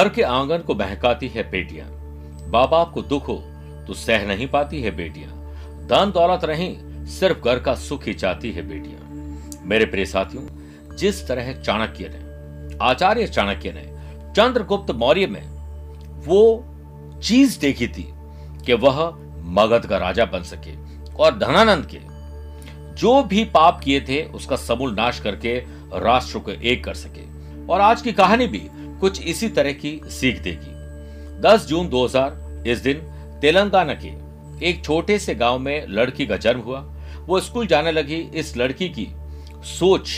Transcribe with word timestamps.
घर 0.00 0.08
के 0.08 0.22
आँगन 0.22 0.58
को 0.58 0.74
बहकाती 0.74 1.28
है 1.28 1.42
बेटियाँ। 1.50 1.86
बाप 2.50 2.68
बाप 2.70 2.92
को 2.92 3.02
दुख 3.02 3.26
हो 3.28 3.34
तो 3.86 3.94
सह 3.94 4.26
नहीं 4.26 4.46
पाती 4.46 4.80
है 4.82 4.90
बेटियाँ। 4.90 5.32
धन 5.88 6.12
दौलत 6.14 6.44
नहीं 6.44 7.04
सिर्फ़ 7.06 7.40
घर 7.40 7.58
का 7.58 7.74
सुख 7.74 8.06
ही 8.06 8.14
चाहती 8.14 8.52
है 8.52 8.62
बेटियाँ। 8.62 9.58
मेरे 9.62 9.84
प्रिय 9.84 10.06
साथियों, 10.06 10.96
जिस 10.96 11.26
तरह 11.28 11.52
चाणक्य 11.52 12.08
ने, 12.14 12.78
आचार्य 12.82 13.26
चाणक्य 13.26 13.72
ने 13.72 13.84
चंद्रगुप्त 14.32 14.90
मौर्य 14.94 15.26
में 15.26 15.42
वो 16.26 16.42
चीज़ 17.22 17.60
देखी 17.60 17.88
थी 17.88 18.08
कि 18.66 18.74
वह 18.78 19.04
मगध 19.52 19.86
का 19.86 19.98
राजा 19.98 20.24
बन 20.24 20.42
सके 20.44 20.76
और 21.14 21.38
धनानंद 21.38 21.86
के 21.86 22.00
जो 22.94 23.22
भी 23.22 23.44
पाप 23.52 23.80
किए 23.84 24.00
थे 24.00 24.22
उसका 24.24 24.56
समूल 24.56 24.94
नाश 24.94 25.20
करके 25.20 25.58
राष्ट्र 26.00 26.38
को 26.38 26.50
एक 26.50 26.84
कर 26.84 26.94
सके। 26.96 27.28
और 27.66 27.80
आज 27.80 28.02
की 28.02 28.12
कहानी 28.12 28.46
भी 28.46 28.68
कुछ 29.00 29.22
इसी 29.22 29.48
तरह 29.48 29.72
की 29.74 30.00
सीख 30.10 30.42
देगी। 30.42 31.40
10 31.42 31.66
जून 31.66 31.88
2000 31.88 32.66
इस 32.68 32.78
दिन 32.78 32.98
तेलंगाना 33.40 33.94
के 33.94 34.08
एक 34.68 34.84
छोटे 34.84 35.18
से 35.18 35.34
गाँव 35.34 35.58
में 35.58 35.86
लड़की 35.88 36.26
का 36.26 36.36
जन्म 36.36 36.60
हुआ। 36.60 36.80
वो 37.26 37.40
स्कूल 37.40 37.66
जाने 37.66 37.92
लगी। 37.92 38.16
इस 38.34 38.56
लड़की 38.56 38.88
की 38.88 39.06
सोच 39.68 40.10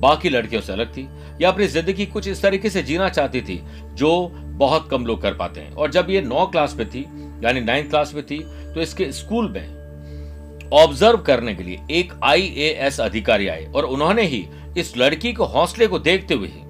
बाकी 0.00 0.28
लड़कियों 0.28 0.62
से 0.62 0.72
अलग 0.72 0.96
थी 0.96 1.08
या 1.42 1.50
अपनी 1.50 1.66
ज़िंदगी 1.66 2.06
कुछ 2.06 2.28
इस 2.28 2.42
तरीके 2.42 2.70
से 2.70 2.82
जीना 2.82 3.08
चाहती 3.08 3.40
थी 3.42 3.60
जो 3.94 4.10
बहुत 4.58 4.88
कम 4.90 5.06
लोग 5.06 5.20
कर 5.22 5.34
पाते 5.34 5.60
हैं। 5.60 5.72
और 5.72 5.90
जब 5.90 6.10
ये 6.10 6.20
नौ 6.22 6.46
क्लास 6.46 6.74
में 6.78 6.88
थी, 6.90 7.00
यानी 7.44 7.60
नाइन्थ 7.60 7.90
क्लास 7.90 8.12
में 8.14 8.22
थी 8.26 8.38
तो 8.74 8.80
इसके 8.80 9.10
स्कूल 9.12 9.48
में 9.52 10.70
ऑब्ज़र्व 10.72 11.18
करने 11.18 11.54
के 11.54 11.62
लिए 11.62 11.80
एक 11.90 12.12
आईएएस 12.24 13.00
अधिकारी 13.00 13.48
आए 13.48 13.64
और 13.66 13.84
उन्होंने 13.84 14.22
ही 14.22 14.44
इस 14.78 14.96
लड़की 14.96 15.32
को 15.32 15.44
हौसले 15.46 15.86
को 15.86 15.98
देखते 15.98 16.34
हुए 16.34 16.48
ही 16.48 16.62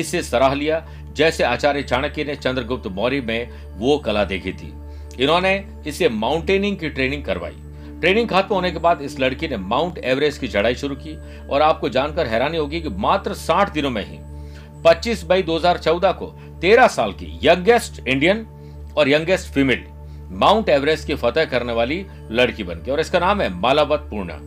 इससे 0.00 0.22
सराह 0.22 0.54
लिया 0.54 0.78
जैसे 1.16 1.44
आचार्य 1.44 1.82
चाणक्य 1.82 2.24
ने 2.24 2.34
चंद्रगुप्त 2.36 2.86
मौर्य 2.86 3.20
में 3.20 3.48
वो 3.78 3.98
कला 3.98 4.24
देखी 4.24 4.52
थी। 4.52 4.72
इन्होंने 5.20 5.64
इसे 5.86 6.08
माउंटेनिंग 6.08 6.76
की 6.76 6.88
ट्रेनिंग 6.88 7.24
करवाई। 7.24 7.52
ट्रेनिंग 8.00 8.28
खत्म 8.28 8.54
होने 8.54 8.70
के 8.70 8.78
बाद 8.78 9.02
इस 9.02 9.18
लड़की 9.20 9.48
ने 9.48 9.56
माउंट 9.56 9.98
एवरेस्ट 9.98 10.40
की 10.40 10.48
चढ़ाई 10.48 10.74
शुरू 10.74 10.94
की 10.96 11.16
और 11.48 11.62
आपको 11.62 11.88
जानकर 11.88 12.26
हैरानी 12.26 12.56
होगी 12.56 12.80
कि 12.80 12.88
मात्र 12.88 13.34
60 13.34 13.72
दिनों 13.72 13.90
में 13.90 14.04
ही 14.06 14.18
25 14.82 15.24
मई 15.30 15.42
2014 15.42 16.12
को 16.12 16.26
13 16.60 16.88
साल 16.88 17.12
की 17.12 17.38
यंगेस्ट 17.44 18.08
इंडियन 18.08 18.46
और 18.98 19.08
यंगेस्ट 19.08 19.52
फीमेल 19.52 19.84
माउंट 20.30 20.68
एवरेस्ट 20.68 21.06
की 21.06 21.14
फतेह 21.14 21.44
करने 21.44 21.72
वाली 21.72 22.06
लड़की 22.30 22.64
बन 22.64 22.74
गई 22.74 22.92
और 22.92 23.00
इसका 23.00 23.18
नाम 23.18 23.40
है 23.40 23.48
मालावत 23.54 24.06
पूर्णा। 24.10 24.38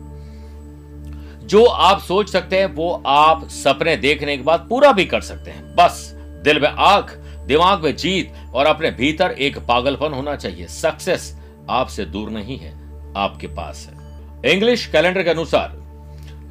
जो 1.46 1.64
आप 1.64 2.00
सोच 2.00 2.30
सकते 2.30 2.58
हैं, 2.58 2.66
वो 2.66 3.02
आप 3.06 3.48
सपने 3.48 3.96
देखने 3.96 4.36
के 4.36 4.42
बाद 4.42 4.66
पूरा 4.70 4.92
भी 4.92 5.04
कर 5.04 5.20
सकते 5.20 5.50
हैं। 5.50 5.76
बस 5.76 6.19
दिल 6.42 6.60
में 6.60 6.68
आँख 6.68 7.16
दिमाग 7.46 7.84
में 7.84 7.96
जीत 7.96 8.32
और 8.54 8.66
अपने 8.66 8.90
भीतर 8.90 9.30
एक 9.30 9.58
पागलपन 9.58 10.12
होना 10.12 10.36
चाहिए। 10.36 10.66
सक्सेस 10.66 11.36
आपसे 11.70 12.04
दूर 12.04 12.30
नहीं 12.30 12.58
है, 12.58 12.72
आपके 13.16 13.46
पास 13.46 13.88
है। 13.88 14.52
इंग्लिश 14.52 14.86
कैलेंडर 14.86 15.22
के 15.22 15.30
अनुसार, 15.30 15.78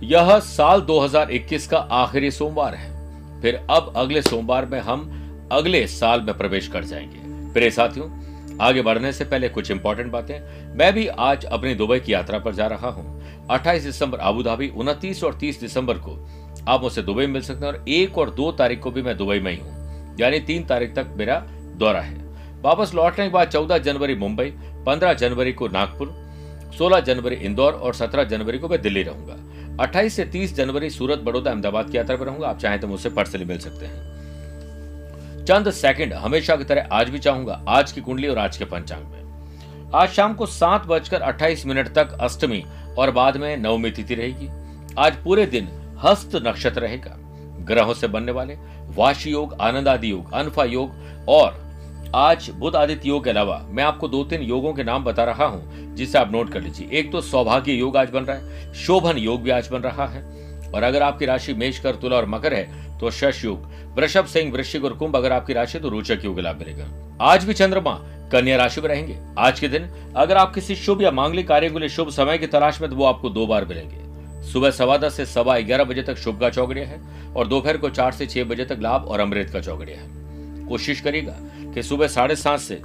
यह 0.04 0.40
साल 0.40 0.82
2021 0.82 1.68
का 1.68 1.78
आखिरी 1.78 2.32
सोमवार 2.32 2.76
है। 2.76 3.42
फिर 3.42 3.56
अब 3.70 3.94
अगले 3.96 4.22
सोमवार 4.22 4.66
में 4.66 4.80
हम 4.80 5.16
अगले 5.52 5.88
साल 5.88 6.22
में 6.22 6.38
प्रवेश 6.38 6.68
कर 6.68 6.84
जाएँगे। 6.84 7.54
प्रिय 7.54 7.72
साथियों, 7.72 8.10
आगे 8.62 8.82
बढ़ने 8.82 9.14
से 9.14 9.26
पहले 9.26 9.50
कुछ 9.50 9.72
इंपॉर्टेंट 9.72 10.12
बातें। 10.12 10.40
मैं 10.78 10.94
भी 10.94 11.08
आज 11.08 11.46
अपनी 11.46 11.76
दुबई 11.76 12.00
की 12.00 12.14
यात्रा 12.14 12.40
पर 12.40 12.54
जा 12.54 12.68
रहा 12.68 12.90
हूँ। 12.90 13.22
28 13.48 13.84
दिसंबर 13.84 14.20
आबू 14.20 14.44
धाबी 14.44 14.68
उनतीस 14.70 15.24
और 15.24 15.34
30 15.34 15.60
दिसंबर 15.60 15.98
को 15.98 16.30
आप 16.68 16.82
मुझसे 16.84 17.02
दुबई 17.02 17.28
मिल 17.28 17.42
सकते 17.42 17.66
हैं 17.66 17.74
और 17.74 17.86
एक 17.88 18.18
और 18.18 18.30
दो 18.30 18.52
तारीख 18.52 18.80
को 18.80 18.92
भी 18.92 19.02
मैं 19.02 19.18
दुबई 19.18 19.40
में 19.40 19.52
ही 19.52 19.58
हूँ। 19.58 19.79
यानी 20.20 20.40
तीन 20.40 20.64
तारीख 20.64 20.96
तक 20.96 21.14
मेरा 21.16 21.40
दौरा 21.76 22.02
है। 22.02 22.18
वापस 22.62 22.94
लौटने 22.94 23.26
के 23.26 23.32
बाद 23.32 23.48
चौदह 23.48 23.78
जनवरी 23.78 24.16
मुंबई, 24.16 24.54
पंद्रह 24.86 25.14
जनवरी 25.14 25.54
को 25.54 25.68
नागपुर, 25.68 26.14
सोलह 26.78 27.00
जनवरी 27.00 27.36
इंदौर 27.36 27.74
और 27.74 27.94
सत्रह 27.94 28.24
जनवरी 28.24 28.58
को 28.58 28.70
मैं 28.70 28.82
दिल्ली 28.82 29.04
रहूँगा। 29.04 29.84
अट्ठाईस 29.84 30.16
से 30.16 30.26
तीस 30.26 30.56
जनवरी 30.56 30.90
सूरत, 30.90 31.20
बड़ौदा, 31.20 31.52
अहमदाबाद 31.52 31.90
की 31.90 31.98
यात्रा 31.98 32.16
पर 32.16 32.26
रहूँगा। 32.26 32.48
आप 32.48 32.58
चाहें 32.58 32.80
तो 32.80 32.88
मुझसे 32.88 33.10
पर्सनली 33.10 33.46
मिल 33.46 33.60
सकते 33.60 33.86
हैं। 33.86 35.46
चंद 35.46 35.72
सेकंड, 35.72 36.14
हमेशा 36.14 36.56
की 36.56 36.64
तरह 36.64 36.90
आज 36.92 37.10
भी 37.10 37.20
चाहूँगा, 37.20 37.64
आज 37.68 37.92
की 37.92 38.02
कुंडली 38.02 38.28
और 38.28 38.38
आज 38.38 38.58
के 38.58 38.66
पंचांग 38.66 39.06
में। 39.06 39.92
आज 39.96 40.10
शाम 40.10 40.34
को 40.34 40.46
सात 40.46 40.86
बजकर 40.86 41.22
अट्ठाईस 41.22 41.66
मिनट 41.66 41.88
तक 41.88 42.18
अष्टमी 42.22 42.64
और 42.98 43.12
बाद 43.12 43.38
में 43.38 43.56
नवमी 43.58 43.92
तिथि 43.92 44.16
रहेगी। 44.16 44.50
आज 44.98 45.16
पूरे 45.16 45.46
दिन 45.46 45.70
हस्त 46.04 46.36
नक्षत्र 46.36 46.82
रहेगा। 46.82 47.18
ग्रहों 47.70 47.94
से 47.94 48.08
बनने 48.08 48.32
वाले, 48.32 48.58
वाशी 48.96 49.32
योग 49.32 49.54
आनंद 49.62 49.88
आदि 49.88 50.12
योग, 50.12 50.34
अनफा 50.34 50.64
योग, 50.66 50.92
और 51.30 51.68
आज 52.16 52.50
बुद्ध 52.50 52.76
आदित्य 52.76 53.10
योग 53.10 53.24
के 53.24 53.30
अलावा 53.30 53.58
मैं 53.70 53.84
आपको 53.84 54.08
दो 54.08 54.24
तीन 54.24 54.42
योगों 54.42 54.74
के 54.74 54.84
नाम 54.84 55.04
बता 55.04 55.24
रहा 55.24 55.46
हूँ, 55.46 55.96
जिसे 55.96 56.18
आप 56.18 56.32
नोट 56.32 56.52
कर 56.52 56.62
लीजिए। 56.62 56.90
एक 56.92 57.12
तो 57.12 57.22
सौभाग्य 57.22 57.74
योग 57.74 57.98
आज 57.98 58.10
बन 58.10 58.24
रहा 58.24 58.38
है, 58.38 58.74
शोभन 58.76 59.18
योग 59.18 59.42
भी 59.42 59.50
आज 59.50 59.68
बन 59.68 59.82
रहा 59.82 60.08
है, 60.08 60.24
और 60.70 60.84
अगर 60.84 61.04
आपकी 61.04 61.26
राशि 61.26 61.54
मेष, 61.54 61.80
कर, 61.80 61.96
तुला 61.96 62.16
और 62.18 62.26
मकर 62.28 62.54
है 62.54 62.98
तो 63.00 63.12
शश 63.12 63.44
योग, 63.46 63.68
वृषभ, 63.96 64.26
सिंह, 64.26 64.52
वृश्चिक 64.54 64.86
और 64.86 64.94
कुंभ 64.94 65.16
अगर 65.16 65.32
आपकी 65.32 65.54
राशि 65.54 65.80
तो 65.80 65.90
रोचक 65.90 66.26
योग 66.26 66.40
लाभ 66.40 66.60
मिलेगा। 66.60 66.88
आज 67.22 67.46
भी 67.46 67.54
चंद्रमा 67.54 67.94
कन्या 68.32 68.58
राशि 68.58 68.82
में 68.82 68.88
रहेंगे। 68.90 69.18
आज 69.40 69.60
के 69.60 69.68
दिन 69.68 69.88
अगर 70.16 70.38
आप 70.38 70.54
किसी 70.54 70.76
शुभ 70.76 71.02
या 71.02 71.12
मांगलिक 71.12 71.48
कार्य 71.48 71.70
के 71.70 71.80
लिए 71.80 71.90
शुभ 71.90 72.10
समय 72.12 72.38
की 72.38 72.48
तलाश 72.48 72.82
में 72.82 72.90
तो 72.90 72.96
वो 72.96 73.06
आपको 73.06 73.30
दो 73.30 73.46
बार 73.48 73.66
मिलेंगे। 73.66 74.09
सुबह 74.54 74.72
सवा 74.72 74.98
दस 74.98 75.14
से 75.14 75.26
सवा 75.26 75.58
ग्यारह 75.60 75.84
बजे 75.84 76.04
तक 76.04 76.18
शुभ 76.18 76.40
का 76.40 76.50
चौकड़िया 76.50 76.86
है 76.88 77.00
और 77.34 77.48
दोपहर 77.48 77.78
को 77.78 77.90
चार 77.90 78.12
से 78.12 78.26
छह 78.28 78.44
बजे 78.44 78.66
तक 78.66 78.78
लाभ 78.82 79.06
और 79.06 79.20
अमृत 79.20 79.50
का 79.50 79.60
चौकड़िया 79.60 79.98
है। 79.98 80.68
कोशिश 80.68 81.02
करिएगा 81.02 81.36
कि 81.74 81.84
सुबह 81.84 82.08
साढ़े 82.08 82.36
सात 82.36 82.60
से 82.60 82.80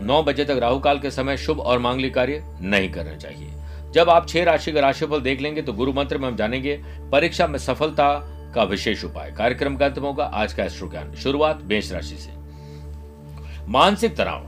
नौ 0.00 0.22
बजे 0.22 0.44
तक 0.44 0.58
राहु 0.60 0.78
काल 0.78 0.98
के 0.98 1.10
समय 1.10 1.36
शुभ 1.36 1.60
और 1.60 1.78
मांगलिक 1.78 2.14
कार्य 2.14 2.42
नहीं 2.62 2.90
करना 2.92 3.14
चाहिए। 3.16 3.52
जब 3.94 4.10
आप 4.10 4.28
छह 4.28 4.44
राशि 4.44 4.72
का 4.72 4.80
राशिफल 4.80 5.20
देख 5.20 5.40
लेंगे 5.40 5.62
तो 5.62 5.72
गुरु 5.72 5.92
मंत्र 5.92 6.18
में 6.18 6.26
हम 6.28 6.36
जानेंगे, 6.36 6.76
परीक्षा 7.12 7.46
में 7.46 7.58
सफलता 7.58 8.08
का 8.54 8.62
विशेष 8.64 9.04
उपाय। 9.04 9.30
कार्यक्रम 9.30 9.76
का 9.76 9.86
अंत 9.86 9.98
होगा 9.98 10.24
आज 10.24 10.52
का 10.52 10.64
एस्ट्रो 10.64 10.88
ज्ञान 10.88 11.14
शुरुआत 11.14 11.62
मेष 11.62 11.92
राशि 11.92 12.16
से। 12.16 12.36
मानसिक 13.68 14.16
तनाव, 14.16 14.46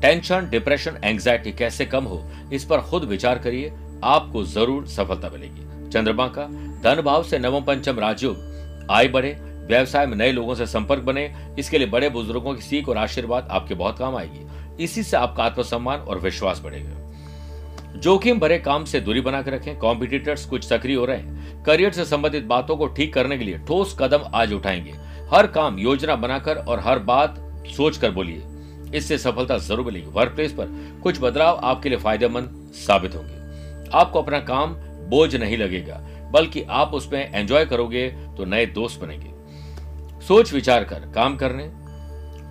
टेंशन, 0.00 0.48
डिप्रेशन 0.50 0.98
एंग्जाइटी 1.04 1.52
कैसे 1.52 1.86
कम 1.86 2.04
हो, 2.04 2.22
इस 2.52 2.64
पर 2.64 2.80
खुद 2.80 3.04
विचार 3.04 3.38
करिए। 3.38 3.72
आपको 4.04 4.42
ज़रूर 4.44 4.86
सफलता 4.86 5.30
मिलेगी। 5.30 5.90
चंद्रमा 5.90 6.26
का 6.28 6.46
धन 6.82 7.00
भाव 7.00 7.22
से 7.22 7.38
नवम 7.38 7.64
पंचम 7.64 7.98
राजयोग, 7.98 8.86
आय 8.90 9.08
बढ़े, 9.08 9.36
व्यवसाय 9.62 10.06
में 10.06 10.16
नए 10.16 10.32
लोगों 10.32 10.54
से 10.54 10.66
संपर्क 10.66 11.02
बने, 11.02 11.30
इसके 11.58 11.78
लिए 11.78 11.86
बड़े 11.86 12.08
बुज़ुर्गों 12.08 12.54
की 12.54 12.62
सीख 12.62 12.88
और 12.88 12.98
आशीर्वाद 12.98 13.48
आपके 13.50 13.74
बहुत 13.74 13.98
काम 13.98 14.16
आएगी। 14.16 14.84
इसी 14.84 15.02
से 15.02 15.16
आपका 15.16 15.44
आत्मसम्मान 15.44 16.00
और 16.00 16.18
विश्वास 16.18 16.60
बढ़ेगा। 16.60 17.98
जोखिम 17.98 18.38
भरे 18.38 18.58
काम 18.58 18.84
से 18.84 19.00
दूरी 19.00 19.20
बनाकर 19.20 19.52
रखें 19.52 19.78
कॉम्पिटिटर्स 19.78 20.44
कुछ 20.46 20.64
सक्रिय 20.64 20.96
हो 20.96 21.04
रहे 21.04 21.16
हैं। 21.16 21.62
करियर 21.64 21.92
से 21.92 22.04
संबंधित 22.04 22.44
बातों 22.44 22.76
को 22.76 22.86
ठीक 22.86 23.12
करने 23.14 23.38
के 23.38 23.44
लिए 23.44 23.58
ठोस 23.58 23.96
कदम 24.00 24.24
आज 24.34 24.52
उठाएँगे। 24.52 24.94
हर 25.32 25.46
काम 25.46 25.78
योजना 25.78 26.16
बनाकर 26.16 26.56
और 26.56 26.80
हर 26.80 26.98
बात 26.98 27.38
सोच 27.76 27.96
कर 27.96 28.10
बोलिए। 28.10 28.42
इससे 28.94 29.18
सफलता 29.18 29.58
ज़रूर 29.58 29.86
मिलेगी। 29.86 30.06
वर्क 30.06 30.32
प्लेस 30.32 30.52
पर 30.52 30.98
कुछ 31.02 31.20
बदलाव 31.20 31.60
आपके 31.64 31.88
लिए 31.88 31.98
फ़ायदेमंद 31.98 32.70
साबित 32.76 33.14
होंगे। 33.14 33.41
आपको 33.92 34.22
अपना 34.22 34.40
काम 34.40 34.74
बोझ 35.10 35.34
नहीं 35.36 35.56
लगेगा, 35.58 36.00
बल्कि 36.32 36.62
आप 36.70 36.94
उसमें 36.94 37.30
एंजॉय 37.32 37.64
करोगे 37.64 38.08
तो 38.36 38.44
नए 38.44 38.66
दोस्त 38.68 39.00
बनेंगे। 39.00 39.30
सोच 40.26 40.52
विचार 40.52 40.84
कर, 40.84 41.10
काम 41.14 41.36
करने 41.36 41.70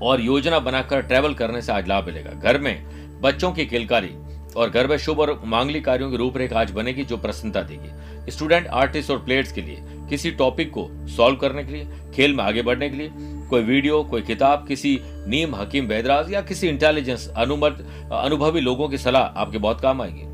और 0.01 0.21
योजना 0.21 0.59
बनाकर 0.59 1.01
ट्रैवल 1.01 1.33
करने 1.33 1.61
से 1.61 1.71
आज 1.71 1.87
लाभ 1.87 2.05
मिलेगा। 2.05 2.31
घर 2.31 2.57
में 2.57 3.21
बच्चों 3.21 3.51
की 3.51 3.65
किलकारी 3.65 4.11
और 4.57 4.69
घर 4.69 4.87
में 4.87 4.97
शुभ 4.97 5.19
और 5.19 5.41
मांगलिक 5.45 5.85
कार्यों 5.85 6.09
की 6.11 6.17
रूपरेखा 6.17 6.59
आज 6.59 6.71
बनेगी 6.71 7.03
जो 7.03 7.17
प्रसन्नता 7.17 7.61
देगी। 7.63 8.31
स्टूडेंट 8.31 8.67
आर्टिस्ट 8.67 9.11
और 9.11 9.17
प्लेयर्स 9.17 9.51
के 9.51 9.61
लिए, 9.61 9.77
किसी 10.09 10.31
टॉपिक 10.31 10.71
को 10.71 10.87
सॉल्व 11.07 11.37
करने 11.37 11.63
के 11.63 11.73
लिए, 11.73 11.87
खेल 12.15 12.33
में 12.33 12.43
आगे 12.43 12.61
बढ़ने 12.61 12.89
के 12.89 12.97
लिए, 12.97 13.11
कोई 13.49 13.63
वीडियो 13.63 14.03
कोई 14.03 14.21
किताब, 14.21 14.65
किसी 14.67 14.99
नीम, 15.27 15.55
हकीम 15.55 15.85
वैदराज 15.85 16.33
या 16.33 16.41
किसी 16.41 16.67
इंटेलिजेंस 16.67 17.27
अनुमत, 17.37 17.85
अनुभवी 18.13 18.61
लोगों 18.61 18.89
की 18.89 18.97
सलाह 18.97 19.21
आपके 19.21 19.57
बहुत 19.57 19.81
काम 19.81 20.01
आएगी। 20.01 20.30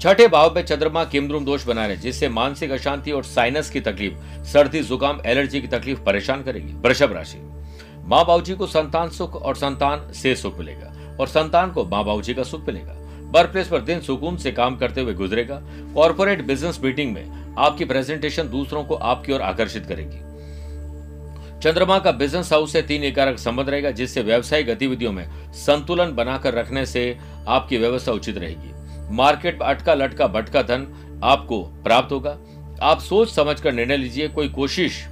छठे 0.00 0.28
भाव 0.28 0.54
में 0.54 0.64
चंद्रमा 0.64 1.04
केमद्रुम 1.04 1.44
दोष 1.44 1.64
बना 1.66 1.86
रहे, 1.86 1.96
जिससे 1.96 2.28
मानसिक 2.28 2.70
अशांति 2.70 3.12
और 3.12 3.24
साइनस 3.24 3.70
की 3.70 3.80
तकलीफ़, 3.80 4.44
सर्दी, 4.44 4.82
जुकाम 4.82 5.20
एलर्जी 5.26 5.60
की 5.60 5.66
तकलीफ़ 5.66 6.00
परेशान 6.00 6.42
करेगी। 6.42 6.72
वृषभ 6.72 7.12
राशि। 7.12 7.38
माँ 8.04 8.24
बाबू 8.26 8.40
जी 8.40 8.54
को 8.54 8.66
संतान 8.66 9.08
सुख 9.08 9.36
और 9.36 9.56
संतान 9.56 10.12
से 10.12 10.34
सुख 10.34 10.58
मिलेगा, 10.58 11.16
और 11.20 11.28
संतान 11.28 11.70
को 11.70 11.84
माँ 11.84 12.04
बाबू 12.04 12.22
जी 12.22 12.34
का 12.34 12.42
सुख 12.42 12.66
मिलेगा। 12.66 12.94
वर्क 13.30 13.50
प्लेस 13.50 13.68
पर 13.68 13.80
दिन 13.80 14.00
सुकून 14.00 14.36
से 14.36 14.52
काम 14.52 14.76
करते 14.76 15.00
हुए 15.00 15.14
गुजरेगा। 15.14 15.60
कॉर्पोरेट 15.94 16.44
बिज़नेस 16.44 16.80
मीटिंग 16.84 17.12
में 17.14 17.54
आपकी 17.58 17.84
प्रेजेंटेशन 17.84 18.48
दूसरों 18.48 18.84
को 18.84 18.94
आपकी 18.94 19.32
ओर 19.32 19.42
आकर्षित 19.42 19.86
करेगी। 19.86 20.18
चंद्रमा 21.60 21.98
का 21.98 22.12
बिज़नेस 22.12 22.52
हाउस 22.52 22.72
से 22.72 22.82
तीन 22.82 23.04
एकारक 23.04 23.38
संबंध 23.38 23.68
रहेगा, 23.68 23.90
जिससे 23.90 24.22
व्यवसायिक 24.22 24.66
गतिविधियों 24.66 25.12
में 25.12 25.52
संतुलन 25.52 26.12
बनाकर 26.12 26.54
रखने 26.54 26.86
से 26.86 27.18
आपकी 27.48 27.76
व्यवस्था 27.76 28.12
उचित 28.12 28.38
रहेगी। 28.38 28.77
मार्केट 29.10 29.60
में 29.60 29.66
अटका 29.66 29.94
लटका 29.94 30.26
भटका 30.26 30.62
धन 30.62 30.86
आपको 31.24 31.62
प्राप्त 31.84 32.12
होगा। 32.12 32.36
आप 32.82 33.00
सोच 33.00 33.30
समझ 33.30 33.60
कर 33.60 33.72
निर्णय 33.72 33.96
लीजिए, 33.96 34.28
कोई 34.28 34.48
कोशिश 34.48 35.04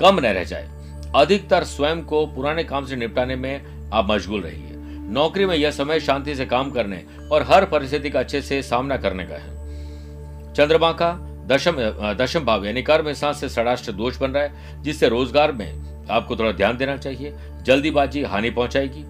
कम 0.00 0.20
न 0.20 0.26
रह 0.26 0.44
जाए। 0.44 0.68
अधिकतर 1.16 1.64
स्वयं 1.64 2.02
को 2.02 2.24
पुराने 2.26 2.64
काम 2.64 2.86
से 2.86 2.96
निपटाने 2.96 3.36
में 3.36 3.90
आप 3.92 4.10
मशगूल 4.10 4.40
रहिए। 4.40 4.70
नौकरी 5.12 5.46
में 5.46 5.54
यह 5.56 5.70
समय 5.70 6.00
शांति 6.00 6.34
से 6.34 6.46
काम 6.46 6.70
करने 6.70 7.02
और 7.32 7.42
हर 7.42 7.64
परिस्थिति 7.64 8.10
का 8.10 8.20
अच्छे 8.20 8.40
से 8.42 8.62
सामना 8.62 8.96
करने 8.96 9.24
का 9.24 9.34
है। 9.34 10.52
चंद्रमा 10.54 10.90
का 10.92 11.12
दशम 11.46 11.76
दशम 12.18 12.44
भाव 12.44 12.64
यानी 12.66 12.82
कर्म 12.82 13.12
सांस 13.12 13.40
से 13.40 13.48
षडाष्ट 13.48 13.90
दोष 13.90 14.18
बन 14.18 14.30
रहा 14.30 14.42
है, 14.42 14.82
जिससे 14.82 15.08
रोज़गार 15.08 15.52
में 15.52 16.06
आपको 16.10 16.36
थोड़ा 16.36 16.52
ध्यान 16.52 16.76
देना 16.76 16.96
चाहिए। 16.96 17.34
जल्दीबाजी 17.62 18.22
हानि 18.22 18.50
पहुंचाएगी। 18.50 19.04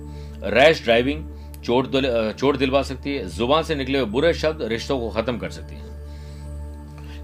रैश 0.50 0.82
ड्राइविंग 0.84 1.25
चोट 1.64 1.90
चोट 2.38 2.56
दिलवा 2.56 2.82
सकती 2.82 3.14
है, 3.16 3.28
ज़ुबान 3.28 3.62
से 3.62 3.75
निकले 3.75 3.99
हुए 3.99 4.08
बुरे 4.08 4.32
शब्द 4.34 4.62
रिश्तों 4.62 4.99
को 5.00 5.08
खत्म 5.11 5.38
कर 5.38 5.50
सकती 5.50 5.75
है। 5.75 5.82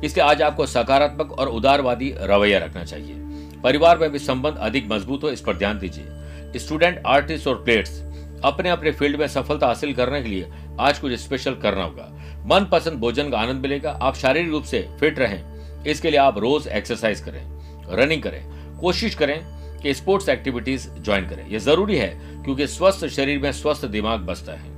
इसलिए 0.05 0.25
आज 0.25 0.43
आपको 0.43 0.67
सकारात्मक 0.67 1.33
और 1.33 1.49
उदारवादी 1.49 2.13
रवैया 2.19 2.59
रखना 2.59 2.85
चाहिए। 2.85 3.15
परिवार 3.63 3.99
में 3.99 4.11
भी 4.13 4.19
संबंध 4.19 4.57
अधिक 4.59 4.91
मज़बूत 4.93 5.25
हो, 5.25 5.31
इस 5.31 5.41
पर 5.41 5.57
ध्यान 5.57 5.79
दीजिए। 5.79 6.59
स्टूडेंट, 6.59 7.03
आर्टिस्ट 7.07 7.47
और 7.49 7.63
प्लेयर्स 7.65 8.01
अपने 8.45 8.71
अपने 8.71 8.91
फ़ील्ड 8.93 9.19
में 9.21 9.27
सफलता 9.29 9.67
हासिल 9.67 9.93
करने 9.95 10.23
के 10.23 10.29
लिए 10.29 10.51
आज 10.81 10.99
कुछ 10.99 11.13
स्पेशल 11.13 11.55
करना 11.55 11.85
होगा। 11.85 12.09
मन 12.47 12.67
पसंद 12.73 12.99
भोजन 12.99 13.31
का 13.31 13.39
आनंद 13.39 13.63
मिलेगा, 13.63 13.91
आप 13.93 14.17
शारीरिक 14.17 14.51
रूप 14.51 14.65
से 14.65 14.87
फिट 15.01 15.19
रहें। 15.19 15.85
इसके 15.85 16.11
लिए 16.11 16.19
आप 16.19 16.39
रोज 16.39 16.67
एक्सरसाइज 16.69 17.21
करें, 17.21 17.43
रनिंग 17.93 18.23
करें, 18.23 18.43
कोशिश 18.81 19.15
करें 19.15 19.41
कि 19.83 19.95
स्पोर्ट्स 19.95 20.29
एक्टिविटीज़ 20.29 20.89
ज्वाइन 20.95 21.29
करें। 21.29 21.49
यह 21.49 21.59
ज़रूरी 21.59 21.97
है 21.97 22.30
क्योंकि 22.45 22.67
स्वस्थ 22.67 23.07
शरीर 23.07 23.39
में 23.39 23.53
स्वस्थ 23.53 23.87
दिमाग 23.87 24.21
बसता 24.21 24.53
है। 24.53 24.71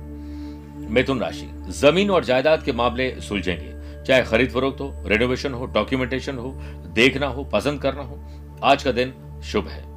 मिथुन 0.91 1.19
राशि, 1.19 1.49
ज़मीन 1.67 2.11
और 2.11 2.25
जायदाद 2.25 2.63
के 2.63 2.71
मामले 2.71 3.21
सुलझेंगे। 3.21 3.73
चाहे 4.03 4.23
खरीद 4.23 4.49
फरोख्त 4.49 4.81
हो 4.81 5.03
रेनोवेशन 5.05 5.53
हो 5.53 5.65
डॉक्यूमेंटेशन 5.65 6.37
हो, 6.37 6.51
देखना 6.93 7.27
हो, 7.27 7.43
पसंद 7.43 7.81
करना 7.81 8.01
हो, 8.01 8.19
आज 8.63 8.83
का 8.83 8.91
दिन 8.91 9.13
शुभ 9.43 9.67
है। 9.67 9.93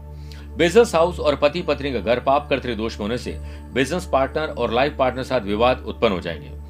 बिज़नेस 0.56 0.94
हाउस 0.94 1.20
और 1.20 1.36
पति 1.36 1.62
पत्नी 1.62 1.92
का 1.92 2.00
घर 2.00 2.20
पाप 2.20 2.48
कर्तृ 2.50 2.74
दोष 2.74 2.98
होने 2.98 3.18
से 3.18 3.38
बिज़नेस 3.72 4.08
पार्टनर 4.12 4.48
और 4.48 4.72
लाइफ 4.72 4.96
पार्टनर 4.98 5.22
साथ 5.22 5.40
विवाद 5.40 5.84
उत्पन्न 5.86 6.12
हो 6.12 6.20
जाएँगे। 6.20 6.65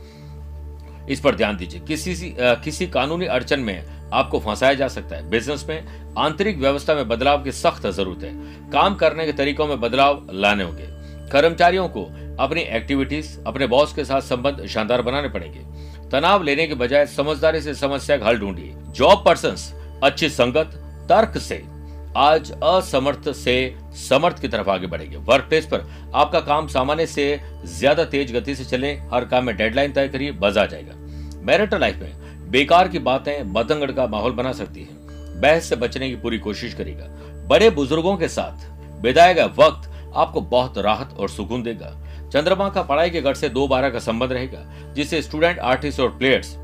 इस 1.11 1.20
पर 1.20 1.35
ध्यान 1.35 1.56
दीजिए। 1.56 1.81
किसी 1.81 2.37
आ, 2.37 2.55
किसी 2.55 2.87
कानूनी 2.87 3.26
अड़चन 3.26 3.61
में 3.61 3.85
आपको 4.12 4.41
फंसाया 4.41 4.75
जा 4.75 4.88
सकता 4.88 5.17
है। 5.17 5.31
बिज़नेस 5.31 5.67
में 5.69 6.05
आंतरिक 6.19 6.58
व्यवस्था 6.58 6.94
में 6.94 7.08
बदलाव 7.08 7.43
की 7.43 7.53
सख्त 7.53 7.87
ज़रूरत 7.87 8.23
है। 8.23 8.32
काम 8.70 8.94
करने 8.94 9.26
के 9.26 9.32
तरीकों 9.32 9.67
में 9.67 9.81
बदलाव 9.81 10.26
लाने 10.32 10.64
होंगे। 10.64 10.87
कर्मचारियों 11.31 11.88
को 11.88 12.05
अपनी 12.41 12.61
एक्टिविटीज़ 12.61 13.38
अपने 13.47 13.67
बॉस 13.67 13.93
के 13.93 14.05
साथ 14.05 14.20
संबंध 14.20 14.67
शानदार 14.67 15.03
बनाने 15.03 15.29
पड़ेंगे। 15.29 15.61
तनाव 16.11 16.43
लेने 16.43 16.67
के 16.67 16.75
बजाय 16.75 17.06
समझदारी 17.06 17.61
से 17.61 17.75
समस्या 17.75 18.17
का 18.17 18.26
हल 18.26 18.38
ढूंढिए। 18.38 18.75
जॉब 18.91 19.23
पर्सन 19.26 19.55
अच्छी 20.02 20.29
संगत 20.29 20.70
तर्क 21.09 21.38
से। 21.38 21.75
आज 22.16 22.50
असमर्थ 22.54 23.28
से 23.34 23.54
समर्थ 24.00 24.38
की 24.40 24.48
तरफ़ 24.48 24.68
आगे 24.70 24.86
बढ़ेंगे। 24.86 25.16
वर्क 25.18 25.44
प्लेस 25.44 25.66
पर 25.66 25.82
आपका 26.14 26.40
काम 26.40 26.66
सामान्य 26.68 27.06
से 27.06 27.24
ज़्यादा 27.66 28.04
तेज 28.06 28.32
गति 28.34 28.54
से 28.54 28.64
चले, 28.64 28.92
हर 29.12 29.24
काम 29.24 29.44
में 29.44 29.56
डेडलाइन 29.56 29.92
तय 29.92 30.08
करिए, 30.08 30.32
बज 30.32 30.58
आ 30.58 30.64
जाएगा। 30.66 30.94
मैरिटल 31.42 31.80
लाइफ 31.80 31.96
में 31.96 32.50
बेकार 32.50 32.88
की 32.88 32.98
बातें 33.00 33.52
बदंगड़ 33.52 33.90
का 33.92 34.06
माहौल 34.06 34.32
बना 34.32 34.52
सकती 34.54 34.82
है। 34.82 35.40
बहस 35.40 35.68
से 35.68 35.76
बचने 35.76 36.08
की 36.10 36.16
पूरी 36.16 36.38
कोशिश 36.38 36.74
करेगा 36.74 37.06
बड़े 37.48 37.70
बुज़ुर्गों 37.72 38.16
के 38.16 38.28
साथ 38.30 38.66
बिताया 39.02 39.32
गया 39.32 39.46
वक्त 39.58 39.90
आपको 40.16 40.40
बहुत 40.42 40.78
राहत 40.80 41.16
और 41.18 41.28
सुकून 41.28 41.62
देगा। 41.62 41.94
चंद्रमा 42.32 42.68
का 42.68 42.82
पढ़ाई 42.84 43.10
के 43.10 43.20
घर 43.20 43.34
से 43.34 43.48
दो 43.50 43.66
बारह 43.68 43.90
का 43.90 43.98
संबंध 44.00 44.32
रहेगा, 44.32 44.64
जिससे 44.94 45.22
स्टूडेंट 45.22 45.58
आर्टिस्ट 45.58 46.00
और 46.00 46.16
प्लेयर्स 46.18 46.56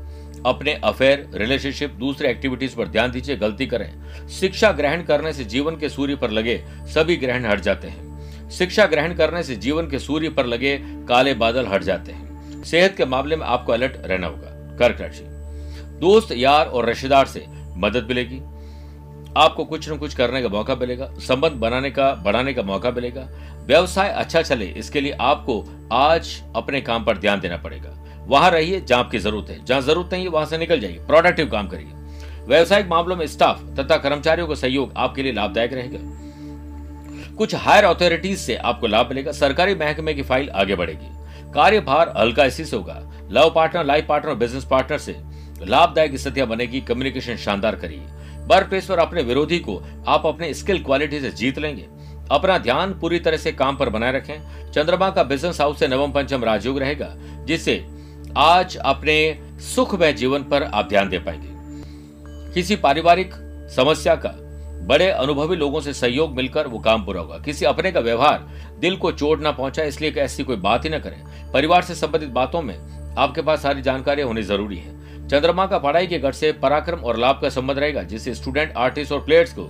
अपने 0.45 0.73
अफेयर 0.73 1.29
रिलेशनशिप 1.33 1.89
दूसरे 1.89 2.29
एक्टिविटीज़ 2.29 2.75
पर 2.75 2.87
ध्यान 2.87 3.11
दीजिए, 3.11 3.35
गलती 3.35 3.65
करें। 3.65 4.27
शिक्षा 4.27 4.71
ग्रहण 4.71 5.03
करने 5.03 5.33
से 5.33 5.43
जीवन 5.43 5.75
के 5.75 5.89
सूर्य 5.89 6.15
पर 6.15 6.31
लगे 6.31 6.63
सभी 6.81 7.17
ग्रहण 7.17 7.45
हट 7.45 7.59
जाते 7.59 7.87
हैं। 7.87 8.49
शिक्षा 8.49 8.85
ग्रहण 8.85 9.13
करने 9.13 9.43
से 9.43 9.55
जीवन 9.55 9.89
के 9.89 9.99
सूर्य 9.99 10.29
पर 10.29 10.45
लगे 10.45 10.77
काले 10.83 11.33
बादल 11.33 11.67
हट 11.67 11.83
जाते 11.83 12.11
हैं। 12.11 12.63
सेहत 12.63 12.95
के 12.97 13.05
मामले 13.05 13.35
में 13.35 13.45
आपको 13.45 13.71
अलर्ट 13.71 13.97
रहना 13.97 14.27
होगा। 14.27 14.77
कर्क 14.77 15.01
राशि। 15.01 15.23
दोस्त, 15.99 16.31
यार 16.31 16.65
और 16.65 16.85
रिश्तेदार 16.85 17.25
से 17.25 17.45
मदद 17.49 18.03
मिलेगी। 18.03 18.41
आपको 19.37 19.65
कुछ 19.65 19.89
न 19.89 19.97
कुछ 19.97 20.15
करने 20.15 20.41
का 20.41 20.49
मौका 20.49 20.75
मिलेगा। 20.75 21.13
संबंध 21.19 21.51
बनाने 21.51 21.91
का, 21.91 22.13
बढ़ाने 22.13 22.53
का 22.53 22.61
मौका 22.61 22.91
मिलेगा। 22.91 23.29
व्यवसाय 23.65 24.09
अच्छा 24.09 24.41
चले, 24.41 24.65
इसके 24.65 25.01
लिए 25.01 25.11
आपको 25.11 25.65
आज 25.93 26.43
अपने 26.55 26.81
काम 26.81 27.03
पर 27.03 27.17
ध्यान 27.17 27.39
देना 27.39 27.57
पड़ेगा। 27.57 28.02
वहाँ 28.27 28.49
रहिए 28.51 28.79
जहाँ 28.81 29.03
आपकी 29.03 29.19
ज़रूरत 29.19 29.49
है। 29.49 29.63
जहाँ 29.65 29.81
ज़रूरत 29.81 30.13
नहीं 30.13 30.23
है, 30.23 30.29
वहाँ 30.29 30.45
से 30.45 30.57
निकल 30.57 30.79
जाइए। 30.79 30.99
प्रोडक्टिव 31.07 31.49
काम 31.49 31.67
करिए। 31.67 31.91
व्यवसायिक 32.47 32.87
मामलों 32.87 33.15
में 33.15 33.25
स्टाफ 33.27 33.61
तथा 33.79 33.97
कर्मचारियों 33.97 34.47
का 34.47 34.55
सहयोग 34.55 34.93
आपके 34.97 35.23
लिए 35.23 35.31
लाभदायक 35.31 35.73
रहेगा। 35.73 35.99
कुछ 37.35 37.55
हायर 37.55 37.83
अथॉरिटीज 37.83 38.37
से 38.39 38.55
आपको 38.55 38.87
लाभ 38.87 39.09
मिलेगा। 39.09 39.31
सरकारी 39.31 39.75
महकमे 39.75 40.13
की 40.13 40.21
फ़ाइल 40.21 40.49
आगे 40.49 40.75
बढ़ेगी। 40.75 41.51
कार्यभार 41.53 42.13
हल्का 42.17 42.45
इसी 42.45 42.65
से 42.65 42.75
होगा। 42.75 42.99
Love 43.31 43.51
partner 43.55 43.85
life 43.85 44.05
partner 44.07 44.35
business 44.35 44.65
partner 44.65 44.97
से 44.97 45.15
लाभदायक 45.61 46.15
स्थितियाँ 46.17 46.47
बनेगी। 46.47 46.81
कम्युनिकेशन 46.81 47.35
शानदार 47.35 47.75
करिए। 47.75 48.01
वर्क 48.47 48.67
प्लेस 48.69 48.85
पर 48.85 48.99
अपने 48.99 49.21
विरोधी 49.21 49.59
को 49.59 49.81
आप 50.07 50.25
अपने 50.25 50.53
स्किल 50.53 50.83
क्वालिटी 50.83 51.19
से 51.19 51.29
जीत 51.31 51.59
लेंगे। 51.59 51.87
अपना 52.31 52.57
ध्यान 52.57 52.93
पूरी 52.93 53.19
तरह 53.19 53.37
से 53.37 53.51
काम 53.51 53.75
पर 53.77 53.89
बनाए 53.89 54.11
रखें। 54.11 54.71
चंद्रमा 54.71 55.09
का 55.09 55.23
बिज़नेस 55.23 55.61
हाउस 55.61 55.79
से 55.79 55.87
नवम 55.87 56.11
पंचम 56.11 56.43
राजयोग 56.43 56.79
रहेगा, 56.79 57.13
जिससे 57.45 57.75
आज 58.37 58.75
अपने 58.77 59.15
सुखमय 59.63 60.13
जीवन 60.13 60.43
पर 60.43 60.63
आप 60.63 60.87
ध्यान 60.89 61.09
दे 61.09 61.17
पाएँगे। 61.19 62.53
किसी 62.53 62.75
पारिवारिक 62.75 63.33
समस्या 63.75 64.15
का, 64.15 64.29
बड़े 64.87 65.09
अनुभवी 65.09 65.55
लोगों 65.55 65.81
से 65.81 65.93
सहयोग 65.93 66.35
मिलकर 66.35 66.67
वो 66.67 66.79
काम 66.79 67.05
पूरा 67.05 67.21
होगा। 67.21 67.37
किसी 67.37 67.65
अपने 67.65 67.91
का 67.91 67.99
व्यवहार 67.99 68.47
दिल 68.79 68.95
को 68.95 69.11
चोट 69.11 69.41
ना 69.41 69.51
पहुँचा 69.51 69.83
इसलिए 69.83 70.11
ऐसी 70.13 70.43
कोई 70.43 70.55
बात 70.55 70.85
ही 70.85 70.89
ना 70.89 70.99
करें। 70.99 71.51
परिवार 71.53 71.81
से 71.81 71.95
संबंधित 71.95 72.29
बातों 72.29 72.61
में 72.61 72.75
आपके 73.17 73.41
पास 73.41 73.61
सारी 73.63 73.81
जानकारी 73.81 74.21
होनी 74.21 74.43
ज़रूरी 74.43 74.77
है। 74.77 75.27
चंद्रमा 75.27 75.65
का 75.65 75.77
पढ़ाई 75.77 76.07
के 76.07 76.19
घर 76.19 76.31
से 76.31 76.51
पराक्रम 76.53 76.99
और 76.99 77.17
लाभ 77.17 77.39
का 77.41 77.49
संबंध 77.49 77.79
रहेगा, 77.79 78.03
जिससे 78.03 78.33
स्टूडेंट, 78.33 78.73
आर्टिस्ट 78.77 79.11
और 79.11 79.23
प्लेयर्स 79.25 79.53
को 79.53 79.69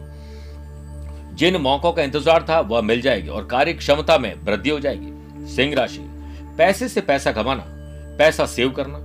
जिन 1.35 1.57
मौकों 1.57 1.91
का 1.91 2.03
इंतज़ार 2.03 2.45
था, 2.49 2.59
वह 2.61 2.81
मिल 2.81 3.01
जाएगी 3.01 3.27
और 3.27 3.45
कार्य 3.45 3.73
क्षमता 3.73 4.17
में 4.17 4.33
वृद्धि 4.43 4.69
हो 4.69 4.79
जाएगी। 4.79 5.47
सिंह 5.47 5.75
राशि, 5.75 6.09
पैसे 6.57 6.87
से 6.89 7.01
पैसा 7.01 7.31
कमाना 7.31 7.69
पैसा 8.17 8.45
सेव 8.45 8.71
करना, 8.71 8.99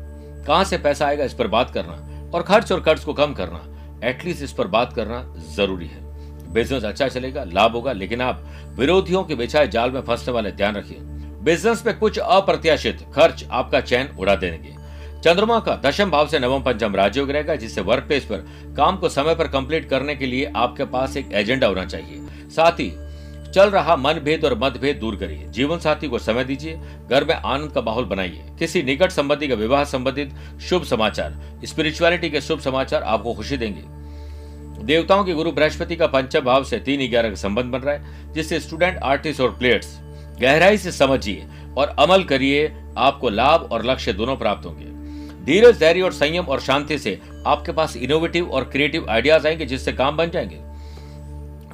कहाँ 0.46 0.64
से 0.64 0.78
पैसा 0.78 1.06
आएगा 1.06 1.24
इस 1.24 1.34
पर 1.34 1.46
बात 1.46 1.70
करना 1.70 2.30
और 2.34 2.42
खर्च 2.42 2.72
और 2.72 2.80
कर्ज 2.80 3.04
को 3.04 3.12
कम 3.14 3.32
करना 3.34 3.64
एटलीस्ट 4.04 4.42
इस 4.42 4.52
पर 4.52 4.66
बात 4.68 4.92
करना 4.92 5.22
ज़रूरी 5.56 5.86
है। 5.86 6.06
बिज़नेस 6.52 6.84
अच्छा 6.84 7.08
चलेगा, 7.08 7.44
लाभ 7.44 7.72
होगा, 7.72 7.92
लेकिन 7.92 8.20
आप 8.20 8.44
विरोधियों 8.76 9.22
के 9.24 9.34
बिछाए 9.34 9.68
जाल 9.68 9.90
में 9.90 10.00
फंसने 10.00 10.34
वाले 10.34 10.50
ध्यान 10.52 10.76
रखिए। 10.76 10.98
बिज़नेस 11.42 11.82
में 11.86 11.98
कुछ 11.98 12.18
अप्रत्याशित 12.18 13.04
खर्च 13.14 13.44
आपका 13.50 13.80
चैन 13.80 14.08
उड़ा 14.18 14.36
देंगे। 14.36 14.76
चंद्रमा 15.24 15.58
का 15.60 15.74
दशम 15.84 16.10
भाव 16.10 16.28
से 16.28 16.38
नवम 16.38 16.62
पंचम 16.62 16.94
राजयोग 16.94 17.30
रहेगा, 17.30 17.54
जिससे 17.56 17.80
वर्क 17.80 18.04
प्लेस 18.04 18.24
पर 18.24 18.46
काम 18.76 18.96
को 18.96 19.08
समय 19.08 19.34
पर 19.34 19.48
कंप्लीट 19.48 19.88
करने 19.88 20.14
के 20.16 20.26
लिए 20.26 20.52
आपके 20.56 20.84
पास 20.86 21.16
एक 21.16 21.32
एजेंडा 21.32 21.66
होना 21.66 21.84
चाहिए। 21.84 22.48
साथ 22.50 22.80
ही 22.80 22.90
चल 23.54 23.70
रहा 23.70 23.96
मन 23.96 24.12
भेद 24.12 24.44
और 24.44 24.58
मतभेद 24.58 24.96
दूर 24.96 25.16
करिए। 25.16 25.44
जीवन 25.48 25.78
साथी 25.78 26.08
को 26.08 26.18
समय 26.18 26.44
दीजिए। 26.44 26.80
घर 27.10 27.24
में 27.24 27.34
आनंद 27.34 27.70
का 27.70 27.80
माहौल 27.80 28.04
बनाइए। 28.04 28.42
किसी 28.58 28.82
निकट 28.82 29.10
संबंधी 29.10 29.48
का 29.48 29.54
विवाह 29.54 29.84
संबंधित 29.84 30.60
शुभ 30.60 30.84
समाचार 30.84 31.58
स्पिरिचुअलिटी 31.64 32.30
के 32.30 32.40
शुभ 32.40 32.60
समाचार 32.60 33.02
आपको 33.02 33.34
खुशी 33.34 33.56
देंगे। 33.56 33.98
देवताओं 34.84 35.24
के 35.24 35.32
गुरु 35.32 35.52
बृहस्पति 35.52 35.96
का 35.96 36.06
पंचम 36.06 36.40
भाव 36.40 36.64
से 36.64 36.78
तीन 36.78 37.10
ग्यारह 37.10 37.28
का 37.28 37.34
संबंध 37.34 37.64
बन 37.64 37.78
रहा 37.78 37.94
है, 37.94 38.32
जिससे 38.32 38.60
स्टूडेंट 38.60 38.98
आर्टिस्ट 38.98 39.40
और 39.40 39.50
प्लेयर्स 39.50 40.00
गहराई 40.40 40.78
से 40.78 40.92
समझिए 40.92 41.46
और 41.76 41.88
अमल 41.88 42.24
करिए, 42.24 42.74
आपको 42.98 43.28
लाभ 43.28 43.68
और 43.72 43.84
लक्ष्य 43.84 44.12
दोनों 44.12 44.36
प्राप्त 44.36 44.66
होंगे। 44.66 44.84
धीरज, 45.44 45.78
धैर्य 45.78 46.02
और 46.02 46.12
संयम 46.12 46.44
और 46.44 46.60
शांति 46.60 46.98
से 46.98 47.20
आपके 47.46 47.72
पास 47.72 47.96
इनोवेटिव 47.96 48.50
और 48.50 48.64
क्रिएटिव 48.64 49.06
आइडियाज़ 49.10 49.46
आएँगे, 49.46 49.66
जिससे 49.66 49.92
काम 49.92 50.16
बन 50.16 50.30
जाएँगे। 50.30 50.67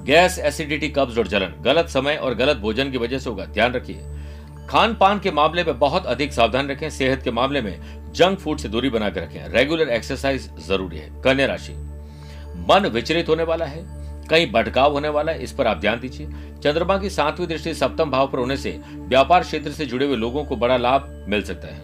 गैस 0.04 0.38
एसिडिटी 0.38 0.88
कब्ज 0.88 1.18
और 1.18 1.28
जलन। 1.28 1.54
गलत 1.60 1.88
समय 1.88 2.14
और 2.14 2.34
गलत 2.34 2.56
भोजन 2.56 2.90
की 2.90 2.98
वजह 2.98 3.18
से 3.18 3.30
होगा। 3.30 3.44
ध्यान 3.44 3.72
रखिए। 3.72 4.00
खान 4.68 4.94
पान 4.94 5.18
के 5.18 5.30
मामले 5.30 5.64
में 5.64 5.78
बहुत 5.78 6.06
अधिक 6.06 6.32
सावधान 6.32 6.68
रखें। 6.68 6.90
सेहत 6.90 7.22
के 7.22 7.30
मामले 7.30 7.60
में 7.60 8.12
जंक 8.12 8.38
फ़ूड 8.38 8.58
से 8.58 8.68
दूरी 8.68 8.90
बनाकर 8.90 9.20
रखें। 9.20 9.48
रेगुलर 9.48 9.88
एक्सरसाइज 9.88 10.50
ज़रूरी 10.66 10.98
है। 10.98 11.22
कन्या 11.22 11.46
राशि। 11.46 11.72
मन 12.68 12.86
विचलित 12.86 13.28
होने 13.28 13.42
वाला 13.42 13.64
है। 13.64 14.04
कहीं 14.28 14.52
भटकाव 14.52 14.92
होने 14.92 15.08
वाला 15.08 15.32
है। 15.32 15.42
इस 15.42 15.52
पर 15.52 15.66
आप 15.66 15.76
ध्यान 15.76 16.00
दीजिए। 16.00 16.26
चंद्रमा 16.62 16.98
की 16.98 17.10
सातवीं 17.10 17.46
दृष्टि 17.46 17.74
सप्तम 17.74 18.10
भाव 18.10 18.28
पर 18.28 18.38
होने 18.38 18.56
से 18.56 18.80
व्यापार 18.88 19.42
क्षेत्र 19.42 19.70
से 19.70 19.86
जुड़े 19.86 20.06
हुए 20.06 20.16
लोगों 20.16 20.44
को 20.44 20.56
बड़ा 20.56 20.76
लाभ 20.76 21.26
मिल 21.28 21.42
सकता 21.42 21.68
है। 21.68 21.80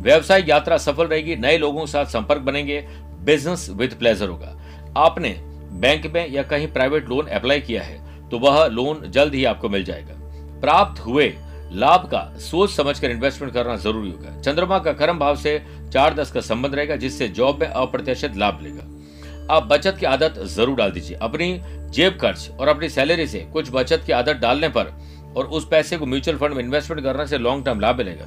व्यवसाय 0.00 0.44
यात्रा 0.48 0.76
सफल 0.76 1.06
रहेगी। 1.06 1.36
नए 1.36 1.58
लोगों 1.58 1.80
के 1.80 1.92
साथ 1.92 2.04
संपर्क 2.04 2.40
बनेंगे। 2.40 2.80
बिज़नेस 3.20 3.70
विद 3.70 3.94
प्लेजर 3.94 4.28
होगा। 4.28 4.58
आपने 4.96 5.51
बैंक 5.80 6.06
में 6.06 6.28
या 6.30 6.42
कहीं 6.44 6.66
प्राइवेट 6.72 7.08
लोन 7.08 7.26
अप्लाई 7.28 7.60
किया 7.60 7.82
है 7.82 8.28
तो 8.30 8.38
वह 8.38 8.64
लोन 8.66 9.02
जल्द 9.08 9.34
ही 9.34 9.44
आपको 9.44 9.68
मिल 9.68 9.84
जाएगा। 9.84 10.14
प्राप्त 10.60 11.00
हुए 11.00 11.32
लाभ 11.74 12.08
का 12.10 12.20
सोच 12.40 12.70
समझकर 12.70 13.10
इन्वेस्टमेंट 13.10 13.52
करना 13.54 13.76
ज़रूरी 13.78 14.10
होगा। 14.10 14.40
चंद्रमा 14.40 14.78
का 14.78 14.92
कर्म 14.92 15.18
भाव 15.18 15.36
से 15.36 15.60
चार 15.92 16.14
दस 16.14 16.30
का 16.30 16.40
संबंध 16.42 16.74
रहेगा, 16.74 16.96
जिससे 16.96 17.28
जॉब 17.30 17.60
में 17.60 17.66
अप्रत्याशित 17.68 18.36
लाभ 18.36 18.60
लेगा 18.62 18.90
आप 19.50 19.62
बचत 19.62 19.96
की 20.00 20.06
आदत 20.06 20.38
ज़रूर 20.48 20.76
डाल 20.76 20.90
दीजिए। 20.90 21.16
अपनी 21.18 21.60
जेब 21.90 22.18
खर्च 22.20 22.50
और 22.50 22.68
अपनी 22.68 22.88
सैलरी 22.88 23.26
से 23.26 23.38
कुछ 23.52 23.70
बचत 23.72 24.02
की 24.06 24.12
आदत 24.12 24.36
डालने 24.36 24.68
पर 24.68 24.92
और 25.36 25.46
उस 25.46 25.66
पैसे 25.68 25.96
को 25.96 26.06
म्यूचुअल 26.06 26.38
फंड 26.38 26.54
में 26.54 26.62
इन्वेस्टमेंट 26.64 27.02
करने 27.02 27.26
से 27.26 27.38
लॉन्ग 27.38 27.64
टर्म 27.66 27.80
लाभ 27.80 27.98
मिलेगा। 27.98 28.26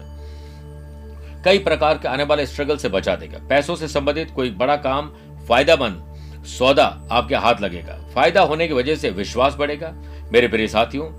कई 1.45 1.59
प्रकार 1.59 1.97
के 1.97 2.07
आने 2.07 2.23
वाले 2.23 2.45
स्ट्रगल 2.45 2.77
से 2.77 2.89
बचा 2.89 3.15
देगा। 3.15 3.39
पैसों 3.49 3.75
से 3.75 3.87
संबंधित 3.87 4.31
कोई 4.31 4.49
बड़ा 4.53 4.75
काम 4.79 5.09
फायदामंद 5.49 6.14
सौदा 6.45 7.07
आपके 7.11 7.35
हाथ 7.35 7.61
लगेगा। 7.61 7.97
फ़ायदा 8.15 8.41
होने 8.41 8.67
की 8.67 8.73
वजह 8.73 8.95
से 8.95 9.09
विश्वास 9.09 9.55
बढ़ेगा। 9.55 9.93
मेरे 10.33 10.47
प्रिय 10.47 10.67
साथियों, 10.67 11.09